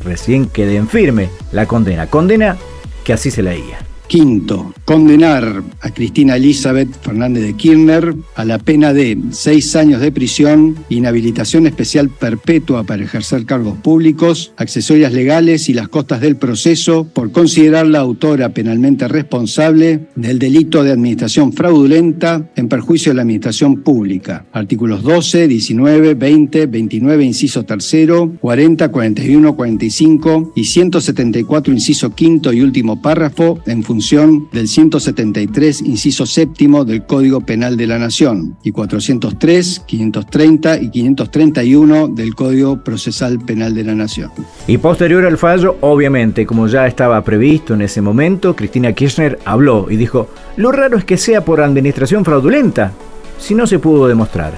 recién 0.03 0.48
quede 0.48 0.77
en 0.77 0.88
firme 0.88 1.29
la 1.51 1.65
condena. 1.65 2.08
Condena 2.08 2.58
que 3.03 3.13
así 3.13 3.32
se 3.32 3.44
leía. 3.44 3.88
Quinto, 4.10 4.74
condenar 4.86 5.62
a 5.82 5.92
Cristina 5.92 6.36
Elizabeth 6.36 6.89
Fernández 7.04 7.44
de 7.44 7.54
Kirchner 7.54 8.16
a 8.34 8.44
la 8.44 8.58
pena 8.58 8.92
de 8.92 9.16
seis 9.30 9.75
años 9.75 10.01
de 10.01 10.12
prisión, 10.12 10.78
inhabilitación 10.89 11.68
especial 11.68 12.10
perpetua 12.10 12.84
para 12.86 13.04
ejercer 13.04 13.46
cargos 13.46 13.78
públicos, 13.78 14.51
accesorias 14.58 15.13
legales 15.13 15.70
y 15.70 15.75
las 15.75 15.89
costas 15.89 16.22
del 16.22 16.38
proceso 16.38 17.08
por 17.13 17.32
considerarla 17.32 18.00
autora 18.00 18.50
penalmente 18.50 19.08
responsable 19.08 20.08
del 20.16 20.39
delito 20.39 20.84
de 20.84 20.92
administración 20.92 21.54
fraudulenta 21.54 22.50
en 22.56 22.68
perjuicio 22.68 23.12
de 23.12 23.18
la 23.18 23.22
administración 23.22 23.84
pública. 23.84 24.48
Artículos 24.54 25.04
12, 25.04 25.48
19, 25.48 26.16
20, 26.16 26.66
29, 26.66 27.24
inciso 27.24 27.63
tercero, 27.63 28.34
40, 28.42 28.89
41, 28.89 29.56
45 29.56 30.54
y 30.56 30.63
174, 30.63 31.72
inciso 31.72 32.16
quinto 32.16 32.51
y 32.51 32.62
último 32.62 33.04
párrafo 33.04 33.60
en 33.68 33.84
función 33.84 33.99
del 34.00 34.70
173, 34.70 35.82
inciso 35.82 36.25
séptimo 36.25 36.86
del 36.86 37.06
Código 37.06 37.41
Penal 37.41 37.75
de 37.75 37.86
la 37.86 38.00
Nación 38.00 38.56
y 38.63 38.72
403, 38.72 39.82
530 39.86 40.82
y 40.82 40.89
531 40.89 42.08
del 42.08 42.34
Código 42.34 42.82
Procesal 42.82 43.39
Penal 43.39 43.75
de 43.75 43.84
la 43.84 43.96
Nación. 43.96 44.32
Y 44.68 44.77
posterior 44.77 45.25
al 45.25 45.38
fallo, 45.38 45.75
obviamente, 45.82 46.46
como 46.46 46.68
ya 46.68 46.88
estaba 46.88 47.22
previsto 47.25 47.74
en 47.74 47.82
ese 47.82 48.00
momento, 48.01 48.56
Cristina 48.56 48.94
Kirchner 48.94 49.38
habló 49.44 49.88
y 49.89 49.98
dijo, 49.98 50.29
lo 50.56 50.72
raro 50.72 50.98
es 50.98 51.03
que 51.03 51.18
sea 51.18 51.44
por 51.44 51.60
administración 51.60 52.24
fraudulenta, 52.24 52.94
si 53.38 53.53
no 53.53 53.68
se 53.68 53.79
pudo 53.79 54.08
demostrar. 54.08 54.53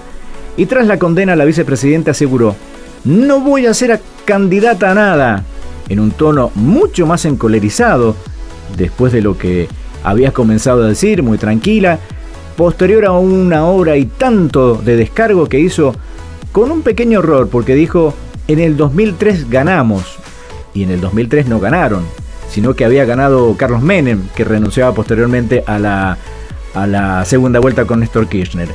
Y 0.55 0.67
tras 0.67 0.85
la 0.85 0.99
condena, 0.99 1.35
la 1.35 1.45
vicepresidenta 1.45 2.11
aseguró, 2.11 2.55
no 3.05 3.39
voy 3.39 3.65
a 3.65 3.73
ser 3.73 3.99
candidata 4.23 4.91
a 4.91 4.93
nada, 4.93 5.43
en 5.89 5.99
un 5.99 6.11
tono 6.11 6.51
mucho 6.53 7.07
más 7.07 7.25
encolerizado, 7.25 8.15
después 8.77 9.13
de 9.13 9.21
lo 9.21 9.37
que 9.37 9.67
habías 10.03 10.33
comenzado 10.33 10.83
a 10.83 10.87
decir, 10.87 11.23
muy 11.23 11.37
tranquila, 11.37 11.99
posterior 12.57 13.05
a 13.05 13.11
una 13.11 13.65
hora 13.65 13.97
y 13.97 14.05
tanto 14.05 14.75
de 14.75 14.95
descargo 14.95 15.47
que 15.47 15.59
hizo 15.59 15.95
con 16.51 16.71
un 16.71 16.81
pequeño 16.81 17.19
error, 17.19 17.47
porque 17.49 17.75
dijo, 17.75 18.13
en 18.47 18.59
el 18.59 18.77
2003 18.77 19.49
ganamos, 19.49 20.19
y 20.73 20.83
en 20.83 20.91
el 20.91 21.01
2003 21.01 21.47
no 21.47 21.59
ganaron. 21.59 22.03
sino 22.49 22.73
que 22.73 22.83
había 22.83 23.05
ganado 23.05 23.55
Carlos 23.55 23.81
Menem, 23.81 24.27
que 24.35 24.43
renunciaba 24.43 24.93
posteriormente 24.93 25.63
a 25.67 25.79
la, 25.79 26.17
a 26.73 26.85
la 26.85 27.23
segunda 27.23 27.61
vuelta 27.61 27.85
con 27.85 28.01
Néstor 28.01 28.27
Kirchner. 28.27 28.67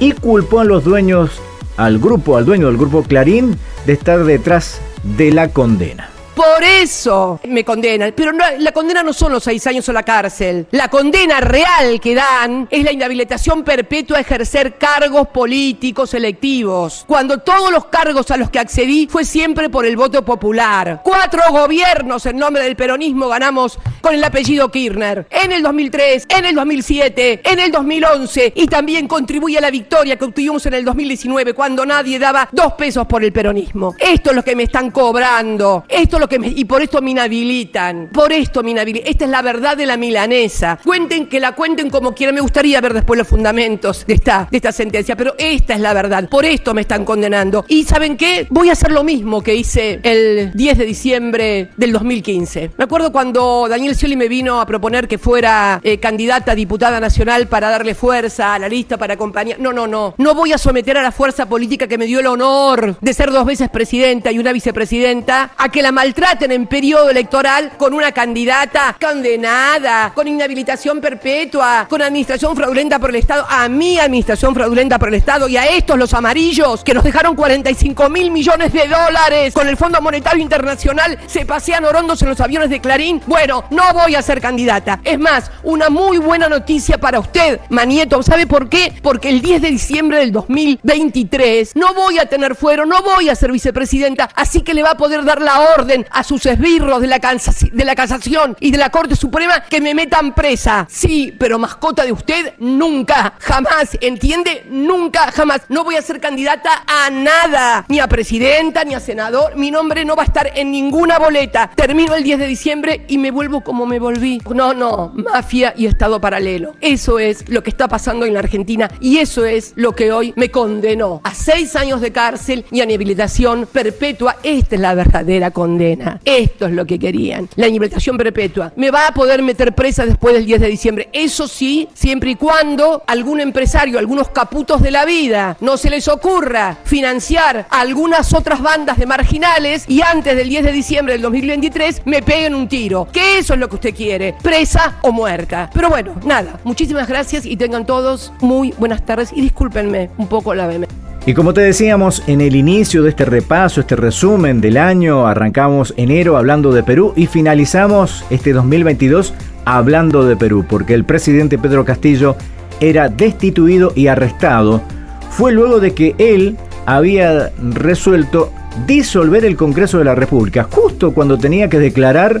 Y 0.00 0.12
culpó 0.12 0.58
a 0.58 0.64
los 0.64 0.82
dueños, 0.82 1.40
al 1.76 2.00
grupo, 2.00 2.36
al 2.36 2.44
dueño 2.44 2.66
del 2.66 2.76
grupo 2.76 3.04
Clarín, 3.04 3.56
de 3.86 3.92
estar 3.92 4.24
detrás 4.24 4.80
de 5.04 5.32
la 5.32 5.48
condena. 5.48 6.09
Por 6.34 6.62
eso 6.62 7.40
me 7.48 7.64
condenan. 7.64 8.12
Pero 8.16 8.32
la 8.32 8.72
condena 8.72 9.02
no 9.02 9.12
son 9.12 9.32
los 9.32 9.44
seis 9.44 9.66
años 9.66 9.88
o 9.88 9.92
la 9.92 10.02
cárcel. 10.02 10.66
La 10.70 10.88
condena 10.88 11.40
real 11.40 12.00
que 12.00 12.14
dan 12.14 12.68
es 12.70 12.84
la 12.84 12.92
inhabilitación 12.92 13.64
perpetua 13.64 14.18
a 14.18 14.20
ejercer 14.20 14.78
cargos 14.78 15.28
políticos 15.28 16.14
electivos. 16.14 17.04
Cuando 17.06 17.38
todos 17.38 17.72
los 17.72 17.86
cargos 17.86 18.30
a 18.30 18.36
los 18.36 18.50
que 18.50 18.58
accedí 18.58 19.06
fue 19.06 19.24
siempre 19.24 19.68
por 19.68 19.84
el 19.84 19.96
voto 19.96 20.24
popular. 20.24 21.00
Cuatro 21.02 21.42
gobiernos 21.50 22.24
en 22.26 22.38
nombre 22.38 22.62
del 22.62 22.76
peronismo 22.76 23.28
ganamos 23.28 23.78
con 24.00 24.14
el 24.14 24.24
apellido 24.24 24.70
Kirchner. 24.70 25.26
En 25.30 25.52
el 25.52 25.62
2003, 25.62 26.26
en 26.28 26.44
el 26.44 26.54
2007, 26.54 27.40
en 27.44 27.58
el 27.58 27.72
2011 27.72 28.52
y 28.54 28.66
también 28.66 29.08
contribuye 29.08 29.58
a 29.58 29.60
la 29.60 29.70
victoria 29.70 30.16
que 30.16 30.24
obtuvimos 30.24 30.64
en 30.66 30.74
el 30.74 30.84
2019 30.84 31.54
cuando 31.54 31.84
nadie 31.84 32.18
daba 32.18 32.48
dos 32.52 32.74
pesos 32.74 33.06
por 33.06 33.24
el 33.24 33.32
peronismo. 33.32 33.94
Esto 33.98 34.30
es 34.30 34.36
lo 34.36 34.44
que 34.44 34.56
me 34.56 34.64
están 34.64 34.90
cobrando. 34.90 35.84
Esto 35.88 36.18
y 36.42 36.64
por 36.64 36.82
esto 36.82 37.00
me 37.00 37.12
inhabilitan. 37.12 38.08
Por 38.12 38.32
esto 38.32 38.62
me 38.62 38.72
inhabilitan. 38.72 39.08
Esta 39.08 39.24
es 39.24 39.30
la 39.30 39.42
verdad 39.42 39.76
de 39.76 39.86
la 39.86 39.96
milanesa. 39.96 40.78
Cuenten 40.82 41.26
que 41.26 41.40
la 41.40 41.52
cuenten 41.52 41.90
como 41.90 42.14
quieran. 42.14 42.34
Me 42.34 42.40
gustaría 42.40 42.80
ver 42.80 42.94
después 42.94 43.18
los 43.18 43.28
fundamentos 43.28 44.04
de 44.06 44.14
esta, 44.14 44.48
de 44.50 44.56
esta 44.56 44.72
sentencia, 44.72 45.16
pero 45.16 45.34
esta 45.38 45.74
es 45.74 45.80
la 45.80 45.92
verdad. 45.94 46.28
Por 46.28 46.44
esto 46.44 46.74
me 46.74 46.82
están 46.82 47.04
condenando. 47.04 47.64
Y 47.68 47.84
¿saben 47.84 48.16
qué? 48.16 48.46
Voy 48.50 48.68
a 48.68 48.72
hacer 48.72 48.92
lo 48.92 49.04
mismo 49.04 49.42
que 49.42 49.54
hice 49.54 50.00
el 50.02 50.52
10 50.54 50.78
de 50.78 50.84
diciembre 50.84 51.68
del 51.76 51.92
2015. 51.92 52.72
Me 52.76 52.84
acuerdo 52.84 53.12
cuando 53.12 53.66
Daniel 53.68 53.94
Scioli 53.94 54.16
me 54.16 54.28
vino 54.28 54.60
a 54.60 54.66
proponer 54.66 55.08
que 55.08 55.18
fuera 55.18 55.80
eh, 55.82 55.98
candidata 55.98 56.52
a 56.52 56.54
diputada 56.54 57.00
nacional 57.00 57.48
para 57.48 57.70
darle 57.70 57.94
fuerza 57.94 58.54
a 58.54 58.58
la 58.58 58.68
lista, 58.68 58.96
para 58.96 59.14
acompañar. 59.14 59.58
No, 59.58 59.72
no, 59.72 59.86
no. 59.86 60.14
No 60.18 60.34
voy 60.34 60.52
a 60.52 60.58
someter 60.58 60.98
a 60.98 61.02
la 61.02 61.12
fuerza 61.12 61.48
política 61.48 61.86
que 61.86 61.98
me 61.98 62.06
dio 62.06 62.20
el 62.20 62.26
honor 62.26 62.96
de 63.00 63.14
ser 63.14 63.30
dos 63.30 63.46
veces 63.46 63.68
presidenta 63.68 64.32
y 64.32 64.38
una 64.38 64.52
vicepresidenta 64.52 65.52
a 65.56 65.68
que 65.70 65.82
la 65.82 65.92
maltrate 65.92 66.09
traten 66.14 66.52
en 66.52 66.66
periodo 66.66 67.10
electoral 67.10 67.72
con 67.76 67.94
una 67.94 68.12
candidata 68.12 68.96
condenada, 69.00 70.12
con 70.14 70.28
inhabilitación 70.28 71.00
perpetua, 71.00 71.86
con 71.88 72.02
administración 72.02 72.56
fraudulenta 72.56 72.98
por 72.98 73.10
el 73.10 73.16
Estado, 73.16 73.46
a 73.48 73.68
mi 73.68 73.98
administración 73.98 74.54
fraudulenta 74.54 74.98
por 74.98 75.08
el 75.08 75.14
Estado 75.14 75.48
y 75.48 75.56
a 75.56 75.66
estos 75.66 75.98
los 75.98 76.14
amarillos 76.14 76.82
que 76.84 76.94
nos 76.94 77.04
dejaron 77.04 77.36
45 77.36 78.08
mil 78.08 78.30
millones 78.30 78.72
de 78.72 78.86
dólares 78.86 79.54
con 79.54 79.68
el 79.68 79.76
Fondo 79.76 80.00
Monetario 80.00 80.42
Internacional, 80.42 81.18
se 81.26 81.46
pasean 81.46 81.84
orondos 81.84 82.22
en 82.22 82.28
los 82.28 82.40
aviones 82.40 82.70
de 82.70 82.80
Clarín. 82.80 83.20
Bueno, 83.26 83.64
no 83.70 83.92
voy 83.92 84.14
a 84.14 84.22
ser 84.22 84.40
candidata. 84.40 85.00
Es 85.04 85.18
más, 85.18 85.50
una 85.62 85.90
muy 85.90 86.18
buena 86.18 86.48
noticia 86.48 86.98
para 86.98 87.20
usted, 87.20 87.60
Manieto. 87.68 88.22
¿Sabe 88.22 88.46
por 88.46 88.68
qué? 88.68 88.92
Porque 89.02 89.28
el 89.28 89.42
10 89.42 89.62
de 89.62 89.70
diciembre 89.70 90.18
del 90.18 90.32
2023 90.32 91.76
no 91.76 91.94
voy 91.94 92.18
a 92.18 92.26
tener 92.26 92.54
fuero, 92.54 92.86
no 92.86 93.02
voy 93.02 93.28
a 93.28 93.34
ser 93.34 93.52
vicepresidenta, 93.52 94.28
así 94.34 94.62
que 94.62 94.74
le 94.74 94.82
va 94.82 94.92
a 94.92 94.96
poder 94.96 95.24
dar 95.24 95.40
la 95.40 95.60
orden 95.76 95.99
a 96.10 96.24
sus 96.24 96.46
esbirros 96.46 97.00
de 97.00 97.06
la, 97.06 97.18
de 97.18 97.84
la 97.84 97.94
casación 97.94 98.56
y 98.60 98.70
de 98.70 98.78
la 98.78 98.90
Corte 98.90 99.16
Suprema 99.16 99.62
que 99.64 99.80
me 99.80 99.94
metan 99.94 100.34
presa. 100.34 100.86
Sí, 100.90 101.34
pero 101.38 101.58
mascota 101.58 102.04
de 102.04 102.12
usted 102.12 102.54
nunca, 102.58 103.34
jamás, 103.38 103.96
¿entiende? 104.00 104.64
Nunca, 104.68 105.30
jamás. 105.32 105.62
No 105.68 105.84
voy 105.84 105.96
a 105.96 106.02
ser 106.02 106.20
candidata 106.20 106.84
a 106.86 107.10
nada, 107.10 107.84
ni 107.88 108.00
a 108.00 108.08
presidenta, 108.08 108.84
ni 108.84 108.94
a 108.94 109.00
senador. 109.00 109.56
Mi 109.56 109.70
nombre 109.70 110.04
no 110.04 110.16
va 110.16 110.22
a 110.22 110.26
estar 110.26 110.50
en 110.54 110.70
ninguna 110.70 111.18
boleta. 111.18 111.70
Termino 111.74 112.14
el 112.14 112.22
10 112.22 112.38
de 112.38 112.46
diciembre 112.46 113.04
y 113.08 113.18
me 113.18 113.30
vuelvo 113.30 113.62
como 113.62 113.86
me 113.86 113.98
volví. 113.98 114.40
No, 114.54 114.74
no, 114.74 115.12
mafia 115.14 115.74
y 115.76 115.86
Estado 115.86 116.20
paralelo. 116.20 116.74
Eso 116.80 117.18
es 117.18 117.48
lo 117.48 117.62
que 117.62 117.70
está 117.70 117.88
pasando 117.88 118.26
en 118.26 118.34
la 118.34 118.40
Argentina 118.40 118.90
y 119.00 119.18
eso 119.18 119.44
es 119.44 119.72
lo 119.76 119.94
que 119.94 120.12
hoy 120.12 120.32
me 120.36 120.50
condenó 120.50 121.20
a 121.24 121.34
seis 121.34 121.76
años 121.76 122.00
de 122.00 122.12
cárcel 122.12 122.64
y 122.70 122.80
a 122.80 122.84
inhabilitación 122.84 123.68
perpetua. 123.70 124.36
Esta 124.42 124.74
es 124.74 124.80
la 124.80 124.94
verdadera 124.94 125.50
condena. 125.50 125.89
Esto 126.24 126.66
es 126.66 126.72
lo 126.72 126.86
que 126.86 126.98
querían. 126.98 127.48
La 127.56 127.68
inhabilitación 127.68 128.16
perpetua. 128.16 128.72
Me 128.76 128.90
va 128.90 129.08
a 129.08 129.14
poder 129.14 129.42
meter 129.42 129.74
presa 129.74 130.06
después 130.06 130.34
del 130.34 130.46
10 130.46 130.60
de 130.60 130.68
diciembre. 130.68 131.08
Eso 131.12 131.48
sí, 131.48 131.88
siempre 131.94 132.30
y 132.30 132.34
cuando 132.36 133.02
algún 133.06 133.40
empresario, 133.40 133.98
algunos 133.98 134.28
caputos 134.28 134.82
de 134.82 134.90
la 134.90 135.04
vida, 135.04 135.56
no 135.60 135.76
se 135.76 135.90
les 135.90 136.08
ocurra 136.08 136.78
financiar 136.84 137.66
algunas 137.70 138.32
otras 138.34 138.62
bandas 138.62 138.98
de 138.98 139.06
marginales 139.06 139.84
y 139.88 140.02
antes 140.02 140.36
del 140.36 140.48
10 140.48 140.64
de 140.64 140.72
diciembre 140.72 141.14
del 141.14 141.22
2023 141.22 142.02
me 142.04 142.22
peguen 142.22 142.54
un 142.54 142.68
tiro. 142.68 143.08
Que 143.12 143.38
eso 143.38 143.54
es 143.54 143.60
lo 143.60 143.68
que 143.68 143.76
usted 143.76 143.94
quiere. 143.94 144.34
Presa 144.42 144.98
o 145.02 145.12
muerta. 145.12 145.70
Pero 145.72 145.88
bueno, 145.88 146.14
nada. 146.24 146.60
Muchísimas 146.64 147.08
gracias 147.08 147.46
y 147.46 147.56
tengan 147.56 147.86
todos 147.86 148.32
muy 148.40 148.72
buenas 148.78 149.04
tardes 149.04 149.30
y 149.34 149.40
discúlpenme 149.40 150.10
un 150.18 150.28
poco 150.28 150.54
la 150.54 150.66
BM. 150.66 151.09
Y 151.26 151.34
como 151.34 151.52
te 151.52 151.60
decíamos 151.60 152.22
en 152.26 152.40
el 152.40 152.56
inicio 152.56 153.02
de 153.02 153.10
este 153.10 153.26
repaso, 153.26 153.80
este 153.80 153.94
resumen 153.94 154.62
del 154.62 154.78
año, 154.78 155.26
arrancamos 155.26 155.92
enero 155.98 156.38
hablando 156.38 156.72
de 156.72 156.82
Perú 156.82 157.12
y 157.14 157.26
finalizamos 157.26 158.24
este 158.30 158.54
2022 158.54 159.34
hablando 159.66 160.24
de 160.24 160.36
Perú, 160.36 160.64
porque 160.66 160.94
el 160.94 161.04
presidente 161.04 161.58
Pedro 161.58 161.84
Castillo 161.84 162.36
era 162.80 163.10
destituido 163.10 163.92
y 163.94 164.06
arrestado. 164.06 164.80
Fue 165.28 165.52
luego 165.52 165.78
de 165.78 165.92
que 165.92 166.14
él 166.16 166.56
había 166.86 167.52
resuelto 167.62 168.50
disolver 168.86 169.44
el 169.44 169.56
Congreso 169.56 169.98
de 169.98 170.04
la 170.04 170.14
República, 170.14 170.66
justo 170.70 171.12
cuando 171.12 171.36
tenía 171.36 171.68
que 171.68 171.78
declarar 171.78 172.40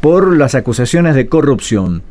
por 0.00 0.36
las 0.36 0.56
acusaciones 0.56 1.14
de 1.14 1.28
corrupción. 1.28 2.02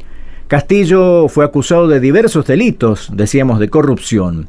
Castillo 0.47 1.27
fue 1.27 1.43
acusado 1.43 1.89
de 1.89 1.99
diversos 1.99 2.45
delitos, 2.47 3.09
decíamos, 3.13 3.59
de 3.59 3.69
corrupción. 3.69 4.47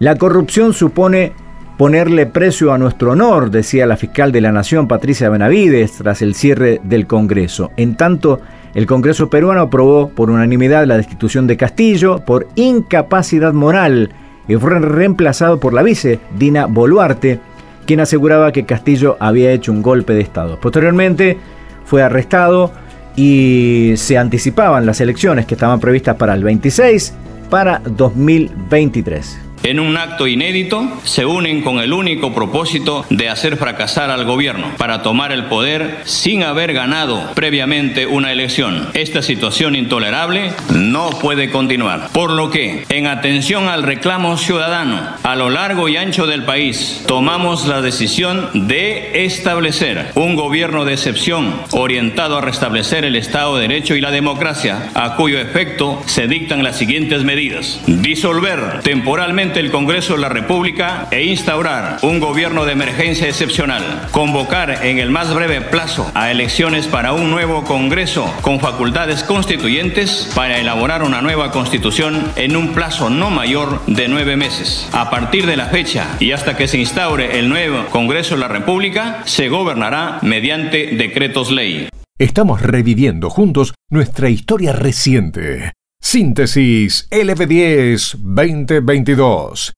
La 0.00 0.14
corrupción 0.14 0.74
supone 0.74 1.32
ponerle 1.76 2.26
precio 2.26 2.72
a 2.72 2.78
nuestro 2.78 3.12
honor, 3.12 3.50
decía 3.50 3.84
la 3.84 3.96
fiscal 3.96 4.30
de 4.30 4.40
la 4.40 4.52
Nación, 4.52 4.86
Patricia 4.86 5.28
Benavides, 5.28 5.92
tras 5.92 6.22
el 6.22 6.36
cierre 6.36 6.80
del 6.84 7.08
Congreso. 7.08 7.72
En 7.76 7.96
tanto, 7.96 8.40
el 8.74 8.86
Congreso 8.86 9.28
peruano 9.28 9.60
aprobó 9.60 10.08
por 10.10 10.30
unanimidad 10.30 10.86
la 10.86 10.96
destitución 10.96 11.48
de 11.48 11.56
Castillo 11.56 12.20
por 12.24 12.46
incapacidad 12.54 13.52
moral 13.52 14.10
y 14.46 14.54
fue 14.54 14.78
reemplazado 14.78 15.58
por 15.58 15.74
la 15.74 15.82
vice, 15.82 16.20
Dina 16.38 16.66
Boluarte, 16.66 17.40
quien 17.84 17.98
aseguraba 17.98 18.52
que 18.52 18.66
Castillo 18.66 19.16
había 19.18 19.50
hecho 19.50 19.72
un 19.72 19.82
golpe 19.82 20.12
de 20.12 20.20
Estado. 20.20 20.60
Posteriormente 20.60 21.38
fue 21.84 22.02
arrestado 22.02 22.70
y 23.16 23.94
se 23.96 24.16
anticipaban 24.16 24.86
las 24.86 25.00
elecciones 25.00 25.44
que 25.44 25.54
estaban 25.54 25.80
previstas 25.80 26.14
para 26.14 26.34
el 26.34 26.44
26 26.44 27.14
para 27.50 27.80
2023 27.84 29.47
en 29.62 29.80
un 29.80 29.96
acto 29.96 30.26
inédito, 30.26 30.88
se 31.04 31.26
unen 31.26 31.62
con 31.62 31.78
el 31.80 31.92
único 31.92 32.34
propósito 32.34 33.04
de 33.10 33.28
hacer 33.28 33.56
fracasar 33.56 34.10
al 34.10 34.24
gobierno 34.24 34.72
para 34.76 35.02
tomar 35.02 35.32
el 35.32 35.44
poder 35.44 36.02
sin 36.04 36.42
haber 36.42 36.72
ganado 36.72 37.32
previamente 37.34 38.06
una 38.06 38.32
elección. 38.32 38.88
Esta 38.94 39.22
situación 39.22 39.76
intolerable 39.76 40.52
no 40.74 41.10
puede 41.10 41.50
continuar. 41.50 42.08
Por 42.12 42.30
lo 42.30 42.50
que, 42.50 42.84
en 42.88 43.06
atención 43.06 43.68
al 43.68 43.82
reclamo 43.82 44.36
ciudadano 44.36 45.00
a 45.22 45.36
lo 45.36 45.50
largo 45.50 45.88
y 45.88 45.96
ancho 45.96 46.26
del 46.26 46.44
país, 46.44 47.04
tomamos 47.06 47.66
la 47.66 47.82
decisión 47.82 48.50
de 48.68 49.24
establecer 49.24 50.12
un 50.14 50.36
gobierno 50.36 50.84
de 50.84 50.94
excepción 50.94 51.54
orientado 51.72 52.38
a 52.38 52.40
restablecer 52.40 53.04
el 53.04 53.16
Estado 53.16 53.56
de 53.56 53.68
Derecho 53.68 53.94
y 53.94 54.00
la 54.00 54.10
democracia, 54.10 54.90
a 54.94 55.16
cuyo 55.16 55.38
efecto 55.38 56.02
se 56.06 56.26
dictan 56.26 56.62
las 56.62 56.76
siguientes 56.76 57.24
medidas. 57.24 57.80
Disolver 57.86 58.80
temporalmente 58.82 59.47
el 59.56 59.70
Congreso 59.70 60.14
de 60.14 60.20
la 60.20 60.28
República 60.28 61.08
e 61.10 61.24
instaurar 61.24 61.98
un 62.02 62.20
gobierno 62.20 62.64
de 62.64 62.72
emergencia 62.72 63.26
excepcional. 63.26 64.08
Convocar 64.10 64.84
en 64.84 64.98
el 64.98 65.10
más 65.10 65.34
breve 65.34 65.60
plazo 65.60 66.10
a 66.14 66.30
elecciones 66.30 66.86
para 66.86 67.12
un 67.12 67.30
nuevo 67.30 67.64
Congreso 67.64 68.32
con 68.42 68.60
facultades 68.60 69.22
constituyentes 69.22 70.30
para 70.34 70.58
elaborar 70.58 71.02
una 71.02 71.22
nueva 71.22 71.50
constitución 71.50 72.32
en 72.36 72.56
un 72.56 72.74
plazo 72.74 73.10
no 73.10 73.30
mayor 73.30 73.84
de 73.86 74.08
nueve 74.08 74.36
meses. 74.36 74.88
A 74.92 75.10
partir 75.10 75.46
de 75.46 75.56
la 75.56 75.66
fecha 75.66 76.16
y 76.20 76.32
hasta 76.32 76.56
que 76.56 76.68
se 76.68 76.78
instaure 76.78 77.38
el 77.38 77.48
nuevo 77.48 77.86
Congreso 77.86 78.34
de 78.34 78.40
la 78.40 78.48
República, 78.48 79.22
se 79.24 79.48
gobernará 79.48 80.18
mediante 80.22 80.88
decretos 80.88 81.50
ley. 81.50 81.88
Estamos 82.18 82.60
reviviendo 82.62 83.30
juntos 83.30 83.74
nuestra 83.90 84.28
historia 84.28 84.72
reciente. 84.72 85.72
Síntesis 86.00 87.06
LB10 87.10 88.16
2022. 88.20 89.74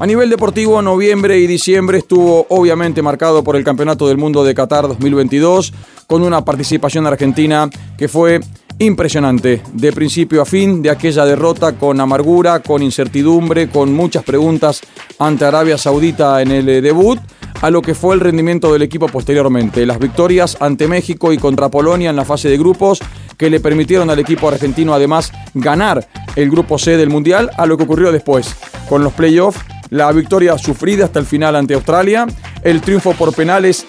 A 0.00 0.06
nivel 0.06 0.28
deportivo, 0.28 0.82
noviembre 0.82 1.38
y 1.38 1.46
diciembre 1.46 1.98
estuvo 1.98 2.46
obviamente 2.50 3.00
marcado 3.00 3.42
por 3.42 3.56
el 3.56 3.64
Campeonato 3.64 4.08
del 4.08 4.18
Mundo 4.18 4.44
de 4.44 4.54
Qatar 4.54 4.86
2022, 4.86 5.72
con 6.06 6.22
una 6.22 6.44
participación 6.44 7.06
argentina 7.06 7.70
que 7.96 8.08
fue 8.08 8.40
impresionante, 8.78 9.62
de 9.72 9.92
principio 9.92 10.42
a 10.42 10.44
fin, 10.44 10.82
de 10.82 10.90
aquella 10.90 11.24
derrota 11.24 11.72
con 11.72 12.00
amargura, 12.00 12.60
con 12.60 12.82
incertidumbre, 12.82 13.70
con 13.70 13.92
muchas 13.94 14.22
preguntas 14.22 14.80
ante 15.18 15.44
Arabia 15.44 15.78
Saudita 15.78 16.42
en 16.42 16.50
el 16.50 16.66
debut 16.82 17.18
a 17.60 17.70
lo 17.70 17.82
que 17.82 17.94
fue 17.94 18.14
el 18.14 18.20
rendimiento 18.20 18.72
del 18.72 18.82
equipo 18.82 19.06
posteriormente. 19.08 19.86
Las 19.86 19.98
victorias 19.98 20.56
ante 20.60 20.88
México 20.88 21.32
y 21.32 21.38
contra 21.38 21.68
Polonia 21.68 22.10
en 22.10 22.16
la 22.16 22.24
fase 22.24 22.48
de 22.48 22.58
grupos 22.58 23.00
que 23.36 23.50
le 23.50 23.60
permitieron 23.60 24.10
al 24.10 24.18
equipo 24.18 24.48
argentino 24.48 24.94
además 24.94 25.32
ganar 25.54 26.08
el 26.36 26.50
grupo 26.50 26.78
C 26.78 26.96
del 26.96 27.10
Mundial, 27.10 27.50
a 27.56 27.66
lo 27.66 27.76
que 27.76 27.84
ocurrió 27.84 28.12
después 28.12 28.54
con 28.88 29.02
los 29.02 29.12
playoffs, 29.12 29.60
la 29.90 30.10
victoria 30.12 30.56
sufrida 30.58 31.04
hasta 31.04 31.18
el 31.18 31.26
final 31.26 31.56
ante 31.56 31.74
Australia, 31.74 32.26
el 32.62 32.80
triunfo 32.80 33.12
por 33.12 33.34
penales 33.34 33.86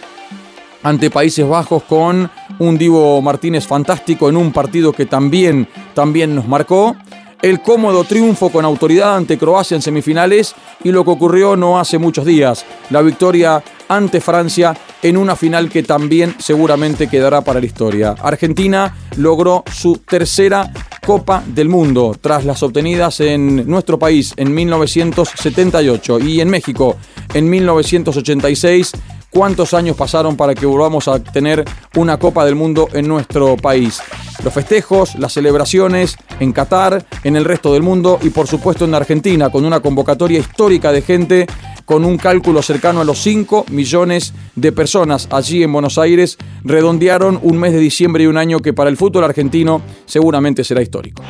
ante 0.84 1.10
Países 1.10 1.48
Bajos 1.48 1.84
con 1.84 2.30
un 2.60 2.78
Divo 2.78 3.22
Martínez 3.22 3.68
fantástico 3.68 4.30
en 4.30 4.38
un 4.38 4.52
partido 4.52 4.94
que 4.94 5.06
también, 5.06 5.68
también 5.94 6.36
nos 6.36 6.48
marcó 6.48 6.96
el 7.42 7.62
cómodo 7.62 8.04
triunfo 8.04 8.50
con 8.50 8.66
autoridad 8.66 9.16
ante 9.16 9.38
Croacia 9.38 9.76
en 9.76 9.82
semifinales 9.82 10.56
y 10.84 10.92
lo 10.92 11.04
que 11.04 11.12
ocurrió 11.12 11.56
no 11.56 11.80
hace 11.80 11.98
muchos 11.98 12.26
días, 12.26 12.66
la 12.90 13.02
victoria 13.02 13.64
ante 13.88 14.22
Francia 14.22 14.76
en 15.02 15.18
una 15.18 15.36
final 15.36 15.70
que 15.70 15.84
también 15.84 16.36
seguramente 16.40 17.08
quedará 17.08 17.42
para 17.42 17.60
la 17.60 17.66
historia. 17.66 18.16
Argentina 18.22 18.96
logró 19.18 19.64
su 19.72 19.98
tercera 19.98 20.72
Copa 21.06 21.44
del 21.48 21.70
Mundo 21.70 22.16
tras 22.20 22.46
las 22.46 22.62
obtenidas 22.62 23.20
en 23.22 23.68
nuestro 23.68 23.98
país 23.98 24.34
en 24.38 24.54
1978 24.54 26.20
y 26.20 26.42
en 26.42 26.50
México 26.50 26.98
en 27.34 27.50
1986 27.50 28.92
cuántos 29.32 29.74
años 29.74 29.96
pasaron 29.96 30.36
para 30.36 30.54
que 30.54 30.66
volvamos 30.66 31.08
a 31.08 31.24
tener 31.24 31.64
una 31.96 32.18
Copa 32.18 32.46
del 32.46 32.56
Mundo 32.56 32.90
en 32.94 33.08
nuestro 33.08 33.56
país. 33.58 34.02
Los 34.44 34.54
festejos, 34.54 35.16
las 35.16 35.34
celebraciones 35.34 36.16
en 36.40 36.54
Qatar, 36.54 37.06
en 37.24 37.36
el 37.36 37.46
resto 37.46 37.74
del 37.74 37.84
mundo 37.84 38.20
y 38.22 38.30
por 38.30 38.48
supuesto 38.48 38.86
en 38.86 38.96
Argentina, 38.96 39.50
con 39.50 39.66
una 39.66 39.80
convocatoria 39.80 40.40
histórica 40.40 40.92
de 40.92 41.02
gente 41.02 41.48
con 41.90 42.06
un 42.06 42.18
cálculo 42.18 42.62
cercano 42.62 43.02
a 43.02 43.04
los 43.04 43.18
5 43.24 43.66
millones 43.72 44.34
de 44.56 44.72
personas 44.72 45.28
allí 45.32 45.64
en 45.64 45.74
Buenos 45.74 45.98
Aires, 45.98 46.38
redondearon 46.64 47.40
un 47.42 47.58
mes 47.58 47.74
de 47.74 47.80
diciembre 47.80 48.26
y 48.26 48.28
un 48.28 48.38
año 48.38 48.60
que 48.60 48.74
para 48.74 48.92
el 48.92 48.98
fútbol 48.98 49.24
argentino 49.24 49.82
seguramente 50.06 50.64
será 50.64 50.84
histórico. 50.84 51.24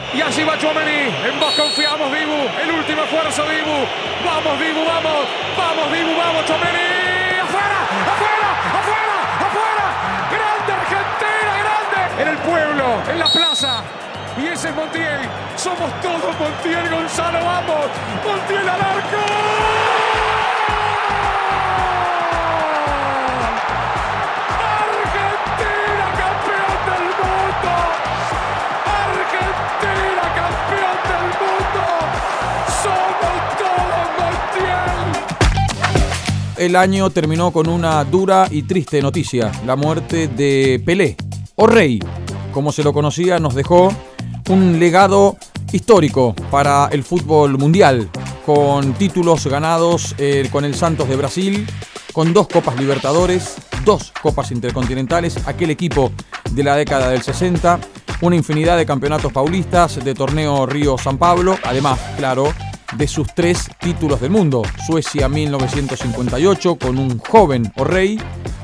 Montiel. 14.75 15.21
Somos 15.55 16.01
todos 16.01 16.39
Montiel 16.39 16.89
Gonzalo. 16.89 17.39
Vamos. 17.43 17.87
Montiel 18.25 18.69
al 18.69 18.81
arco. 18.81 19.69
El 36.59 36.75
año 36.75 37.09
terminó 37.09 37.51
con 37.51 37.69
una 37.69 38.03
dura 38.03 38.49
y 38.51 38.63
triste 38.63 39.01
noticia, 39.01 39.49
la 39.65 39.77
muerte 39.77 40.27
de 40.27 40.81
Pelé, 40.85 41.15
o 41.55 41.67
Rey, 41.67 41.99
como 42.51 42.73
se 42.73 42.83
lo 42.83 42.91
conocía, 42.91 43.39
nos 43.39 43.55
dejó 43.55 43.93
un 44.49 44.79
legado 44.79 45.37
histórico 45.71 46.35
para 46.49 46.89
el 46.91 47.03
fútbol 47.03 47.57
mundial, 47.57 48.09
con 48.45 48.93
títulos 48.93 49.45
ganados 49.45 50.15
eh, 50.17 50.49
con 50.51 50.65
el 50.65 50.73
Santos 50.75 51.07
de 51.07 51.15
Brasil, 51.15 51.67
con 52.13 52.33
dos 52.33 52.47
Copas 52.47 52.79
Libertadores, 52.79 53.55
dos 53.85 54.11
Copas 54.21 54.51
Intercontinentales, 54.51 55.47
aquel 55.47 55.69
equipo 55.69 56.11
de 56.51 56.63
la 56.63 56.75
década 56.75 57.09
del 57.09 57.21
60, 57.21 57.79
una 58.21 58.35
infinidad 58.35 58.75
de 58.77 58.87
campeonatos 58.87 59.31
paulistas, 59.31 60.03
de 60.03 60.13
torneo 60.15 60.65
Río-San 60.65 61.19
Pablo, 61.19 61.57
además, 61.63 61.99
claro, 62.17 62.51
de 62.97 63.07
sus 63.07 63.27
tres 63.35 63.69
títulos 63.79 64.19
del 64.19 64.31
mundo. 64.31 64.63
Suecia 64.85 65.29
1958 65.29 66.75
con 66.75 66.97
un 66.97 67.19
joven 67.19 67.71
o 67.77 67.83
rey, 67.83 68.19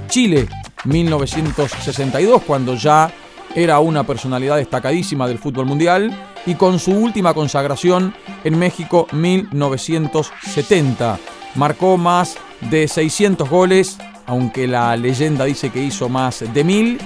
Chile 0.10 0.48
1962, 0.84 2.42
cuando 2.42 2.76
ya 2.76 3.12
era 3.56 3.80
una 3.80 4.06
personalidad 4.06 4.58
destacadísima 4.58 5.28
del 5.28 5.40
fútbol 5.40 5.66
mundial, 5.66 6.16
y 6.46 6.54
con 6.56 6.78
su 6.78 6.92
última 6.92 7.34
consagración 7.34 8.14
en 8.44 8.60
México 8.60 9.08
1970. 9.12 11.18
Marcó 11.56 11.98
más 11.98 12.36
de 12.70 12.88
600 12.88 13.50
goles, 13.50 13.98
aunque 14.26 14.68
la 14.68 14.96
leyenda 14.98 15.46
dice 15.46 15.72
que 15.72 15.84
hizo 15.84 16.10
más 16.10 16.44
de 16.54 16.64
1000, 16.64 17.00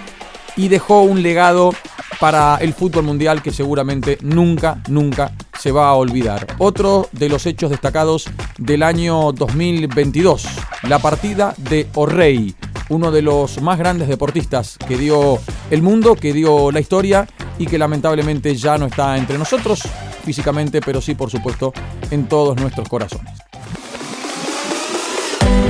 y 0.57 0.67
dejó 0.67 1.03
un 1.03 1.21
legado 1.21 1.73
para 2.19 2.57
el 2.57 2.73
fútbol 2.73 3.05
mundial 3.05 3.41
que 3.41 3.51
seguramente 3.51 4.17
nunca, 4.21 4.81
nunca 4.89 5.31
se 5.57 5.71
va 5.71 5.87
a 5.87 5.93
olvidar. 5.93 6.45
Otro 6.57 7.07
de 7.11 7.29
los 7.29 7.45
hechos 7.45 7.69
destacados 7.69 8.29
del 8.57 8.83
año 8.83 9.31
2022, 9.31 10.45
la 10.83 10.99
partida 10.99 11.53
de 11.57 11.87
Orrey 11.93 12.55
uno 12.89 13.11
de 13.11 13.21
los 13.21 13.61
más 13.61 13.77
grandes 13.77 14.07
deportistas 14.07 14.77
que 14.87 14.97
dio 14.97 15.39
el 15.71 15.81
mundo, 15.81 16.15
que 16.15 16.33
dio 16.33 16.71
la 16.71 16.79
historia 16.79 17.27
y 17.57 17.65
que 17.65 17.77
lamentablemente 17.77 18.55
ya 18.55 18.77
no 18.77 18.87
está 18.87 19.17
entre 19.17 19.37
nosotros 19.37 19.81
físicamente, 20.25 20.81
pero 20.81 21.01
sí, 21.01 21.15
por 21.15 21.29
supuesto, 21.29 21.73
en 22.11 22.27
todos 22.27 22.59
nuestros 22.59 22.87
corazones. 22.87 23.33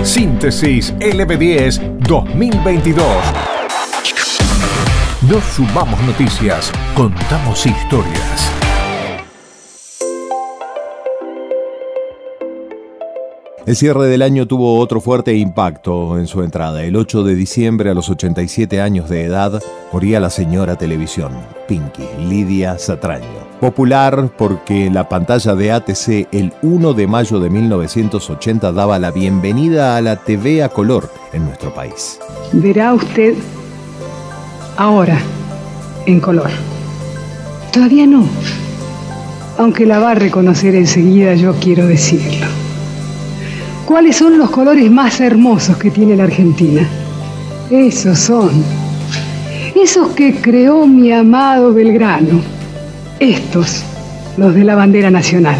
Síntesis 0.04 0.94
LB10 0.96 2.00
2022. 2.00 3.06
No 5.30 5.42
sumamos 5.42 6.02
noticias, 6.02 6.72
contamos 6.96 7.66
historias. 7.66 8.59
El 13.66 13.76
cierre 13.76 14.08
del 14.08 14.22
año 14.22 14.48
tuvo 14.48 14.80
otro 14.80 15.02
fuerte 15.02 15.36
impacto 15.36 16.18
en 16.18 16.28
su 16.28 16.42
entrada. 16.42 16.84
El 16.84 16.96
8 16.96 17.24
de 17.24 17.36
diciembre, 17.36 17.90
a 17.90 17.94
los 17.94 18.10
87 18.10 18.82
años 18.82 19.10
de 19.10 19.26
edad, 19.26 19.62
moría 19.92 20.20
la 20.20 20.30
señora 20.30 20.76
televisión, 20.76 21.34
Pinky, 21.68 22.04
Lidia 22.28 22.80
Satraño. 22.80 23.50
Popular 23.60 24.32
porque 24.38 24.90
la 24.90 25.10
pantalla 25.10 25.54
de 25.54 25.72
ATC 25.72 26.28
el 26.32 26.54
1 26.62 26.94
de 26.94 27.08
mayo 27.08 27.40
de 27.40 27.50
1980 27.50 28.72
daba 28.72 28.98
la 28.98 29.12
bienvenida 29.12 29.98
a 29.98 30.02
la 30.02 30.16
TV 30.16 30.64
a 30.64 30.70
color 30.70 31.12
en 31.34 31.46
nuestro 31.46 31.74
país. 31.74 32.20
Verá 32.54 32.94
usted 32.94 33.36
ahora 34.78 35.20
en 36.06 36.22
color. 36.22 36.50
Todavía 37.74 38.08
no. 38.08 38.26
Aunque 39.58 39.86
la 39.86 40.00
va 40.00 40.12
a 40.12 40.16
reconocer 40.16 40.74
enseguida, 40.74 41.36
yo 41.36 41.54
quiero 41.60 41.86
decirlo. 41.86 42.48
¿Cuáles 43.90 44.18
son 44.18 44.38
los 44.38 44.52
colores 44.52 44.92
más 44.92 45.20
hermosos 45.20 45.76
que 45.78 45.90
tiene 45.90 46.16
la 46.16 46.26
Argentina? 46.26 46.88
Esos 47.72 48.20
son. 48.20 48.52
Esos 49.76 50.10
que 50.10 50.36
creó 50.36 50.86
mi 50.86 51.12
amado 51.12 51.74
Belgrano. 51.74 52.40
Estos, 53.20 53.82
los 54.38 54.54
de 54.54 54.64
la 54.64 54.76
bandera 54.76 55.10
nacional. 55.10 55.58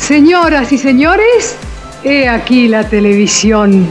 Señoras 0.00 0.72
y 0.72 0.78
señores, 0.78 1.56
He 2.02 2.26
aquí 2.26 2.66
la 2.66 2.88
televisión 2.88 3.86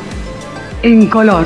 en 0.82 1.06
color. 1.08 1.46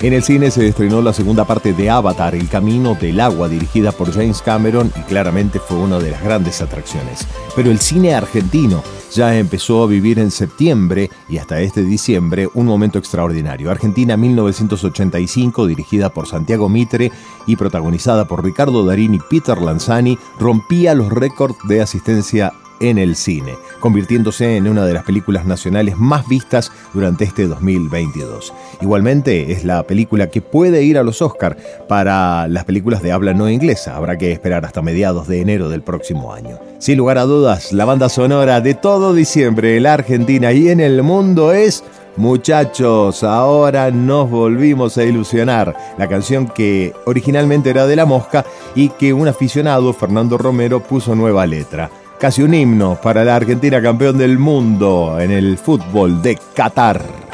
En 0.00 0.12
el 0.12 0.22
cine 0.22 0.52
se 0.52 0.68
estrenó 0.68 1.02
la 1.02 1.12
segunda 1.12 1.44
parte 1.44 1.72
de 1.72 1.90
Avatar, 1.90 2.36
El 2.36 2.48
Camino 2.48 2.94
del 2.94 3.18
Agua, 3.18 3.48
dirigida 3.48 3.90
por 3.90 4.12
James 4.12 4.40
Cameron 4.40 4.92
y 4.96 5.00
claramente 5.00 5.58
fue 5.58 5.78
una 5.78 5.98
de 5.98 6.12
las 6.12 6.22
grandes 6.22 6.62
atracciones. 6.62 7.26
Pero 7.56 7.72
el 7.72 7.80
cine 7.80 8.14
argentino 8.14 8.84
ya 9.12 9.36
empezó 9.36 9.82
a 9.82 9.88
vivir 9.88 10.20
en 10.20 10.30
septiembre 10.30 11.10
y 11.28 11.38
hasta 11.38 11.60
este 11.60 11.82
diciembre 11.82 12.48
un 12.54 12.66
momento 12.66 13.00
extraordinario. 13.00 13.72
Argentina 13.72 14.16
1985, 14.16 15.66
dirigida 15.66 16.10
por 16.10 16.28
Santiago 16.28 16.68
Mitre 16.68 17.10
y 17.48 17.56
protagonizada 17.56 18.28
por 18.28 18.44
Ricardo 18.44 18.84
Darín 18.86 19.14
y 19.14 19.18
Peter 19.18 19.60
Lanzani, 19.60 20.20
rompía 20.38 20.94
los 20.94 21.10
récords 21.10 21.56
de 21.66 21.82
asistencia 21.82 22.52
en 22.80 22.98
el 22.98 23.16
cine, 23.16 23.54
convirtiéndose 23.80 24.56
en 24.56 24.68
una 24.68 24.84
de 24.84 24.94
las 24.94 25.04
películas 25.04 25.44
nacionales 25.46 25.96
más 25.96 26.26
vistas 26.28 26.72
durante 26.94 27.24
este 27.24 27.46
2022. 27.46 28.52
Igualmente 28.80 29.52
es 29.52 29.64
la 29.64 29.82
película 29.84 30.28
que 30.28 30.40
puede 30.40 30.82
ir 30.82 30.98
a 30.98 31.02
los 31.02 31.22
Oscar 31.22 31.56
para 31.88 32.48
las 32.48 32.64
películas 32.64 33.02
de 33.02 33.12
habla 33.12 33.34
no 33.34 33.48
inglesa. 33.48 33.96
Habrá 33.96 34.16
que 34.16 34.32
esperar 34.32 34.64
hasta 34.64 34.82
mediados 34.82 35.28
de 35.28 35.40
enero 35.40 35.68
del 35.68 35.82
próximo 35.82 36.32
año. 36.32 36.58
Sin 36.78 36.98
lugar 36.98 37.18
a 37.18 37.24
dudas, 37.24 37.72
la 37.72 37.84
banda 37.84 38.08
sonora 38.08 38.60
de 38.60 38.74
todo 38.74 39.14
diciembre 39.14 39.76
en 39.76 39.82
la 39.84 39.94
Argentina 39.94 40.52
y 40.52 40.68
en 40.68 40.80
el 40.80 41.02
mundo 41.02 41.52
es 41.52 41.84
Muchachos, 42.18 43.22
ahora 43.22 43.92
nos 43.92 44.28
volvimos 44.28 44.98
a 44.98 45.04
ilusionar. 45.04 45.76
La 45.98 46.08
canción 46.08 46.48
que 46.48 46.92
originalmente 47.06 47.70
era 47.70 47.86
de 47.86 47.94
La 47.94 48.06
Mosca 48.06 48.44
y 48.74 48.88
que 48.88 49.12
un 49.12 49.28
aficionado, 49.28 49.92
Fernando 49.92 50.36
Romero, 50.36 50.80
puso 50.80 51.14
nueva 51.14 51.46
letra. 51.46 51.88
Casi 52.18 52.42
un 52.42 52.52
himno 52.52 52.98
para 53.00 53.24
la 53.24 53.36
Argentina 53.36 53.80
campeón 53.80 54.18
del 54.18 54.38
mundo 54.38 55.20
en 55.20 55.30
el 55.30 55.56
fútbol 55.56 56.20
de 56.20 56.36
Qatar. 56.54 57.28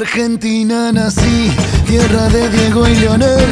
Argentina 0.00 0.92
nací, 0.92 1.50
tierra 1.86 2.28
de 2.28 2.48
Diego 2.48 2.88
y 2.88 2.94
Leonel, 2.96 3.46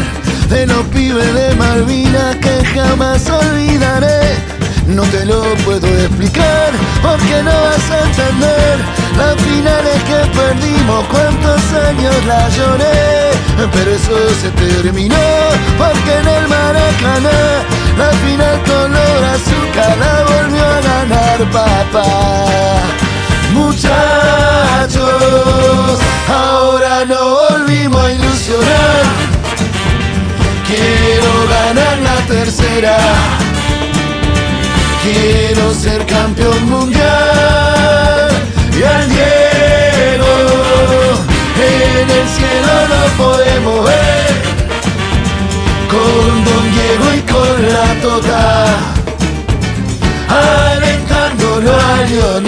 de 0.49 0.67
los 0.67 0.85
pibes 0.87 1.35
de 1.35 1.55
Malvinas 1.57 2.37
que 2.37 2.65
jamás 2.75 3.29
olvidaré. 3.29 4.37
No 4.87 5.03
te 5.05 5.27
lo 5.27 5.43
puedo 5.65 5.87
explicar 5.87 6.71
porque 7.03 7.43
no 7.43 7.51
vas 7.51 7.91
a 7.91 7.99
entender 8.07 8.79
las 9.19 9.37
finales 9.43 10.03
que 10.05 10.39
perdimos, 10.39 11.05
cuántos 11.11 11.61
años 11.89 12.15
la 12.27 12.49
lloré. 12.51 13.33
Pero 13.73 13.91
eso 13.91 14.35
se 14.41 14.51
terminó 14.51 15.17
porque 15.77 16.13
en 16.21 16.29
el 16.29 16.49
Maracaná 16.49 17.41
la 17.99 18.11
final 18.25 18.63
color 18.63 19.25
azúcar 19.35 19.97
la 19.99 20.15
volvió 20.25 20.65
a 20.65 20.81
ganar 20.81 21.39
papá. 21.51 22.07
Muchachos, 23.53 24.78
Quiero 35.03 35.75
ser 35.75 36.07
campeón 36.07 36.71
mundial. 36.71 38.29
Y 38.79 38.83
al 38.85 39.09
Diego 39.09 40.27
en 41.59 42.09
el 42.09 42.29
cielo 42.29 42.73
lo 42.93 43.03
podemos 43.25 43.85
ver. 43.85 44.33
Con 45.91 46.45
Don 46.45 46.65
Diego 46.73 47.07
y 47.17 47.21
con 47.33 47.57
la 47.73 47.87
Tota. 48.01 48.47
Alentándolo 50.29 51.73
a. 51.73 52.48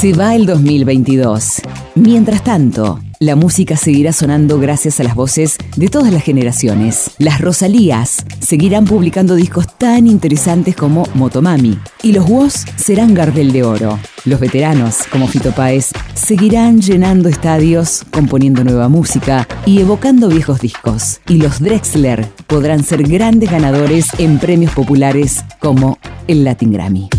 Se 0.00 0.14
va 0.14 0.34
el 0.34 0.46
2022. 0.46 1.60
Mientras 1.94 2.42
tanto, 2.42 3.00
la 3.18 3.36
música 3.36 3.76
seguirá 3.76 4.14
sonando 4.14 4.58
gracias 4.58 4.98
a 4.98 5.02
las 5.04 5.14
voces 5.14 5.58
de 5.76 5.88
todas 5.88 6.10
las 6.10 6.22
generaciones. 6.22 7.10
Las 7.18 7.38
Rosalías 7.38 8.24
seguirán 8.38 8.86
publicando 8.86 9.34
discos 9.34 9.66
tan 9.76 10.06
interesantes 10.06 10.74
como 10.74 11.06
Motomami. 11.12 11.78
Y 12.02 12.12
los 12.12 12.26
WOS 12.26 12.64
serán 12.76 13.12
Gardel 13.12 13.52
de 13.52 13.62
Oro. 13.62 13.98
Los 14.24 14.40
veteranos, 14.40 15.00
como 15.12 15.28
Fito 15.28 15.52
Páez, 15.52 15.90
seguirán 16.14 16.80
llenando 16.80 17.28
estadios, 17.28 18.02
componiendo 18.10 18.64
nueva 18.64 18.88
música 18.88 19.46
y 19.66 19.80
evocando 19.82 20.28
viejos 20.28 20.60
discos. 20.60 21.20
Y 21.28 21.36
los 21.36 21.60
Drexler 21.60 22.26
podrán 22.46 22.84
ser 22.84 23.02
grandes 23.02 23.50
ganadores 23.50 24.08
en 24.16 24.38
premios 24.38 24.72
populares 24.72 25.44
como 25.58 25.98
el 26.26 26.44
Latin 26.44 26.72
Grammy. 26.72 27.10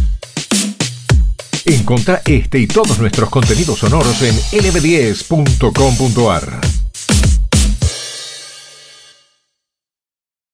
Encontrá 1.66 2.22
este 2.26 2.60
y 2.60 2.68
todos 2.68 3.00
nuestros 3.00 3.30
contenidos 3.30 3.80
sonoros 3.80 4.22
en 4.22 4.36
lb10.com.ar. 4.36 6.81